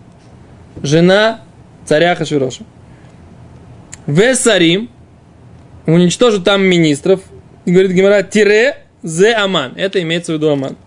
Жена 0.82 1.42
царя 1.86 2.16
Хашвироша. 2.16 2.64
Весарим. 4.08 4.90
Уничтожит 5.86 6.44
там 6.44 6.64
министров. 6.64 7.22
Говорит 7.68 7.92
Гимара, 7.92 8.24
тире 8.24 8.78
зе 9.04 9.34
Аман. 9.34 9.74
Это 9.76 10.02
имеется 10.02 10.32
в 10.32 10.36
виду 10.38 10.50
Аман. 10.50 10.78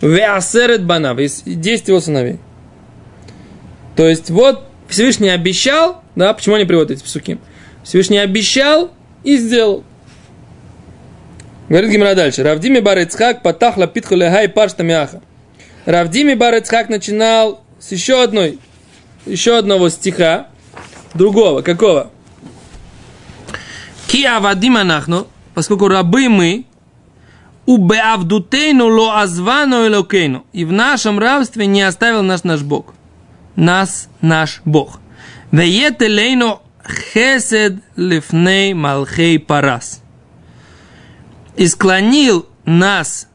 Веасерет 0.00 0.84
банав. 0.84 1.16
10 1.16 1.88
его 1.88 1.98
сыновей. 1.98 2.38
То 3.96 4.08
есть 4.08 4.30
вот 4.30 4.64
Всевышний 4.88 5.30
обещал, 5.30 6.04
да, 6.14 6.34
почему 6.34 6.54
они 6.54 6.66
приводят 6.66 6.92
эти 6.92 7.02
псуки? 7.02 7.38
Всевышний 7.82 8.18
обещал 8.18 8.92
и 9.24 9.36
сделал. 9.36 9.82
Говорит 11.68 11.90
Гимара 11.90 12.14
дальше. 12.14 12.44
Равдими 12.44 12.78
бар 12.78 13.00
Ицхак 13.00 13.42
патахла 13.42 13.88
питху 13.88 14.14
лехай 14.14 14.48
паршта 14.48 14.84
мяха. 14.84 15.20
Равдими 15.88 16.34
бар 16.34 16.54
Ицхак 16.56 16.90
начинал 16.90 17.64
с 17.80 17.92
еще 17.92 18.22
одной, 18.22 18.58
еще 19.24 19.56
одного 19.56 19.88
стиха, 19.88 20.48
другого, 21.14 21.62
какого? 21.62 22.10
Ки 24.06 24.22
авадим 24.22 24.76
анахну, 24.76 25.28
поскольку 25.54 25.88
рабы 25.88 26.28
мы, 26.28 26.66
у 27.64 27.78
беавдутейну 27.78 28.86
ло 28.86 29.22
азвану 29.22 29.86
элокейну, 29.86 30.44
и 30.52 30.66
в 30.66 30.72
нашем 30.72 31.18
рабстве 31.18 31.64
не 31.64 31.80
оставил 31.80 32.22
нас 32.22 32.44
наш 32.44 32.60
Бог. 32.60 32.92
Нас 33.56 34.10
наш 34.20 34.60
Бог. 34.66 35.00
Веетелейну 35.52 36.60
хесед 37.14 37.76
лифней 37.96 38.74
малхей 38.74 39.38
парас. 39.38 40.02
И 41.56 41.66
склонил 41.66 42.46
нас 42.66 43.26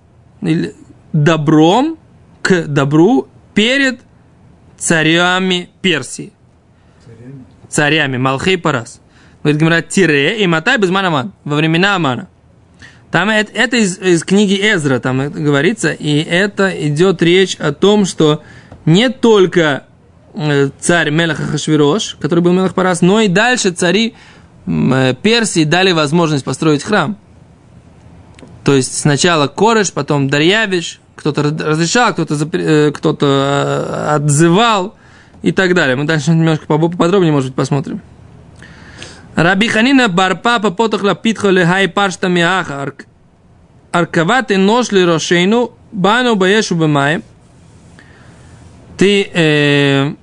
добром 1.13 1.97
к 2.43 2.67
добру 2.67 3.27
перед 3.55 4.01
царями 4.77 5.69
Персии. 5.81 6.33
Царями, 7.69 8.17
Малхей 8.17 8.57
Парас. 8.59 8.99
Говорит 9.41 9.59
Гимара, 9.59 9.81
тире 9.81 10.43
и 10.43 10.45
мотай 10.45 10.77
без 10.77 10.89
манаман, 10.89 11.33
во 11.43 11.55
времена 11.55 11.95
Амана. 11.95 12.27
Там 13.11 13.29
это, 13.29 13.51
это 13.53 13.77
из, 13.77 13.97
из 13.97 14.23
книги 14.23 14.55
Эзра, 14.55 14.99
там 14.99 15.21
это 15.21 15.39
говорится, 15.39 15.91
и 15.91 16.21
это 16.21 16.69
идет 16.87 17.21
речь 17.21 17.55
о 17.55 17.71
том, 17.71 18.05
что 18.05 18.43
не 18.85 19.09
только 19.09 19.85
э, 20.33 20.69
царь 20.79 21.11
Мелаха 21.11 21.43
Хашвирош, 21.43 22.17
который 22.19 22.39
был 22.39 22.53
Мелах 22.53 22.73
Парас, 22.73 23.01
но 23.01 23.21
и 23.21 23.27
дальше 23.27 23.71
цари 23.71 24.15
э, 24.65 25.13
Персии 25.21 25.63
дали 25.63 25.91
возможность 25.91 26.43
построить 26.43 26.83
храм. 26.83 27.17
То 28.63 28.73
есть 28.73 28.99
сначала 28.99 29.47
Кореш, 29.47 29.93
потом 29.93 30.29
Дарьявич, 30.29 30.99
кто-то 31.23 31.41
разрешал, 31.43 32.11
кто-то, 32.11 32.33
запре- 32.33 32.87
э, 32.87 32.91
кто-то 32.91 33.25
э, 33.25 34.15
отзывал 34.15 34.95
и 35.41 35.53
так 35.53 35.73
далее. 35.73 35.95
Мы 35.95 36.03
дальше 36.03 36.31
немножко 36.31 36.65
поподробнее, 36.65 37.31
может 37.31 37.51
быть, 37.51 37.55
посмотрим. 37.55 38.01
Раби 39.35 39.69
Ханина 39.69 40.09
Барпапа 40.09 40.69
потохла 40.71 41.15
питхо 41.15 41.49
лехай 41.49 41.87
паршта 41.87 42.27
миаха 42.27 42.93
аркават 43.93 44.51
и 44.51 44.57
нож 44.57 44.91
ли 44.91 45.05
рошейну 45.05 45.71
бану 45.93 46.35
баешу 46.35 46.75
бемаем. 46.75 47.23
Ты 48.97 49.29
э, 49.33 50.13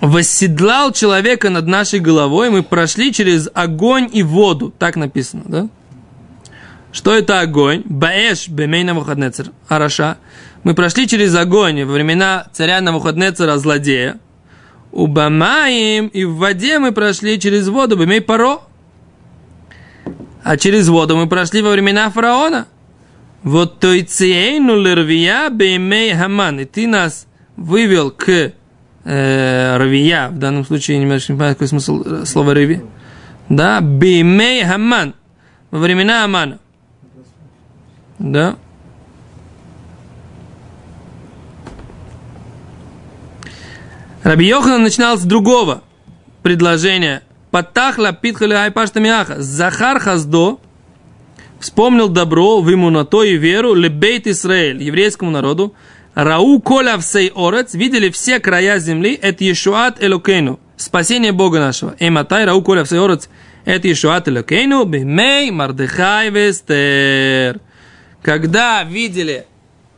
восседлал 0.00 0.92
человека 0.92 1.50
над 1.50 1.66
нашей 1.66 2.00
головой, 2.00 2.48
мы 2.48 2.62
прошли 2.62 3.12
через 3.12 3.50
огонь 3.52 4.08
и 4.10 4.22
воду. 4.22 4.72
Так 4.78 4.96
написано, 4.96 5.42
да? 5.46 5.68
Что 6.96 7.14
это 7.14 7.40
огонь? 7.40 7.82
Баэш 7.84 8.48
бемейна 8.48 8.94
Навуходнецер, 8.94 9.50
Араша. 9.68 10.16
Мы 10.64 10.74
прошли 10.74 11.06
через 11.06 11.34
огонь 11.34 11.84
во 11.84 11.92
времена 11.92 12.46
царя 12.54 12.80
Навуходнецера, 12.80 13.58
злодея. 13.58 14.18
У 14.92 15.06
Бамаим 15.06 16.06
и 16.06 16.24
в 16.24 16.36
воде 16.36 16.78
мы 16.78 16.92
прошли 16.92 17.38
через 17.38 17.68
воду, 17.68 17.98
бемей 17.98 18.22
паро. 18.22 18.60
А 20.42 20.56
через 20.56 20.88
воду 20.88 21.18
мы 21.18 21.28
прошли 21.28 21.60
во 21.60 21.72
времена 21.72 22.08
фараона. 22.08 22.66
Вот 23.42 23.78
то 23.78 23.92
и 23.92 24.02
циейну 24.02 24.80
лервия 24.80 25.50
бемей 25.50 26.14
хаман. 26.14 26.60
И 26.60 26.64
ты 26.64 26.86
нас 26.86 27.26
вывел 27.58 28.10
к 28.10 28.52
э, 29.04 29.76
рвия, 29.76 30.30
в 30.30 30.38
данном 30.38 30.64
случае 30.64 30.96
немножко 30.96 31.30
не 31.30 31.36
понимаю, 31.36 31.56
какой 31.56 31.68
смысл 31.68 32.24
слова 32.24 32.54
рви. 32.54 32.80
Да, 33.50 33.82
бемей 33.82 34.64
хаман. 34.64 35.14
Во 35.70 35.78
времена 35.78 36.24
Амана. 36.24 36.58
Да. 38.18 38.56
Раби 44.22 44.46
Йоханан 44.46 44.82
начинал 44.82 45.16
с 45.16 45.22
другого 45.22 45.82
предложения. 46.42 47.22
Патахла 47.50 48.12
питхали 48.12 48.54
айпаштамиаха. 48.54 49.40
Захар 49.40 50.00
хаздо 50.00 50.60
вспомнил 51.60 52.08
добро 52.08 52.60
в 52.60 52.68
ему 52.68 52.90
на 52.90 53.04
то 53.04 53.22
и 53.22 53.36
веру 53.36 53.74
лебейт 53.74 54.26
Исраэль, 54.26 54.82
еврейскому 54.82 55.30
народу. 55.30 55.74
Рау 56.14 56.60
коля 56.60 56.96
всей 56.98 57.30
орец, 57.34 57.74
видели 57.74 58.08
все 58.08 58.40
края 58.40 58.78
земли, 58.78 59.18
это 59.20 59.44
Ешуат 59.44 60.02
Элокейну, 60.02 60.58
спасение 60.76 61.32
Бога 61.32 61.58
нашего. 61.58 61.94
Эматай 61.98 62.46
рау 62.46 62.62
коля 62.62 62.84
всей 62.84 62.98
орец, 62.98 63.28
это 63.64 63.88
Ешуат 63.88 64.26
Элокейну, 64.26 64.84
бимей 64.84 65.50
мардыхай 65.50 66.30
вестер 66.30 67.60
когда 68.26 68.82
видели 68.82 69.46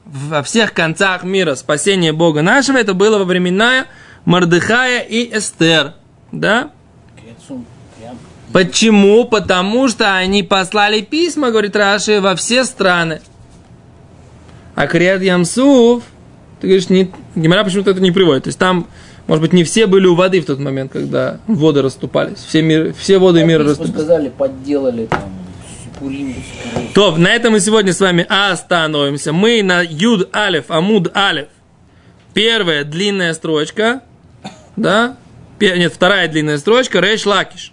во 0.05 0.43
всех 0.43 0.75
концах 0.75 1.25
мира 1.25 1.55
спасение 1.55 2.13
Бога 2.13 2.43
нашего, 2.43 2.77
это 2.77 2.93
было 2.93 3.17
во 3.17 3.25
времена 3.25 3.87
Мардыхая 4.27 5.01
и 5.01 5.35
Эстер. 5.35 5.95
Да? 6.31 6.71
Почему? 8.53 9.25
Потому 9.25 9.89
что 9.89 10.15
они 10.15 10.43
послали 10.43 11.01
письма, 11.01 11.51
говорит 11.51 11.75
Раши, 11.75 12.21
во 12.21 12.37
все 12.37 12.65
страны. 12.65 13.23
А 14.75 14.87
Криат 14.87 15.23
Ямсуф, 15.23 16.03
ты 16.61 16.67
говоришь, 16.67 16.91
не, 16.91 17.11
Гимара 17.35 17.65
почему-то 17.65 17.93
это 17.93 18.01
не 18.01 18.11
приводит. 18.11 18.45
То 18.45 18.49
есть 18.49 18.59
там, 18.59 18.89
может 19.27 19.41
быть, 19.41 19.55
не 19.55 19.65
все 19.65 19.87
были 19.87 20.07
у 20.07 20.15
воды 20.15 20.43
в 20.43 20.45
тот 20.45 20.59
момент, 20.59 20.93
когда 20.93 21.41
воды 21.47 21.81
расступались. 21.81 22.45
Все, 22.47 22.61
мир, 22.61 22.93
все 22.93 23.17
воды 23.17 23.43
мира 23.45 23.65
расступались. 23.65 23.95
сказали, 23.95 24.29
подделали 24.29 25.07
там. 25.07 25.38
Пурим. 25.99 26.35
То, 26.95 27.17
на 27.17 27.29
этом 27.29 27.53
мы 27.53 27.61
сегодня 27.61 27.93
с 27.93 28.01
вами 28.01 28.27
остановимся. 28.29 29.33
Мы 29.33 29.63
на 29.63 29.83
Юд 29.83 30.29
Алев, 30.33 30.71
Амуд 30.71 31.11
Алев. 31.17 31.49
Первая 32.35 32.85
длинная 32.85 33.35
строчка, 33.35 34.03
да? 34.77 35.17
Нет, 35.61 35.93
вторая 35.93 36.29
длинная 36.29 36.59
строчка, 36.59 37.01
Рейш 37.01 37.27
Лакиш. 37.27 37.73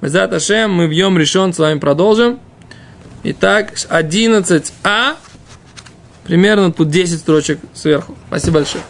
Безат 0.00 0.32
Ашем, 0.32 0.72
мы 0.72 0.86
в 0.86 0.90
Йом 0.90 1.18
решен, 1.18 1.52
с 1.52 1.58
вами 1.58 1.78
продолжим. 1.78 2.40
Итак, 3.24 3.72
11а, 3.74 5.16
примерно 6.24 6.72
тут 6.72 6.88
10 6.88 7.18
строчек 7.18 7.58
сверху. 7.74 8.16
Спасибо 8.28 8.60
большое. 8.60 8.84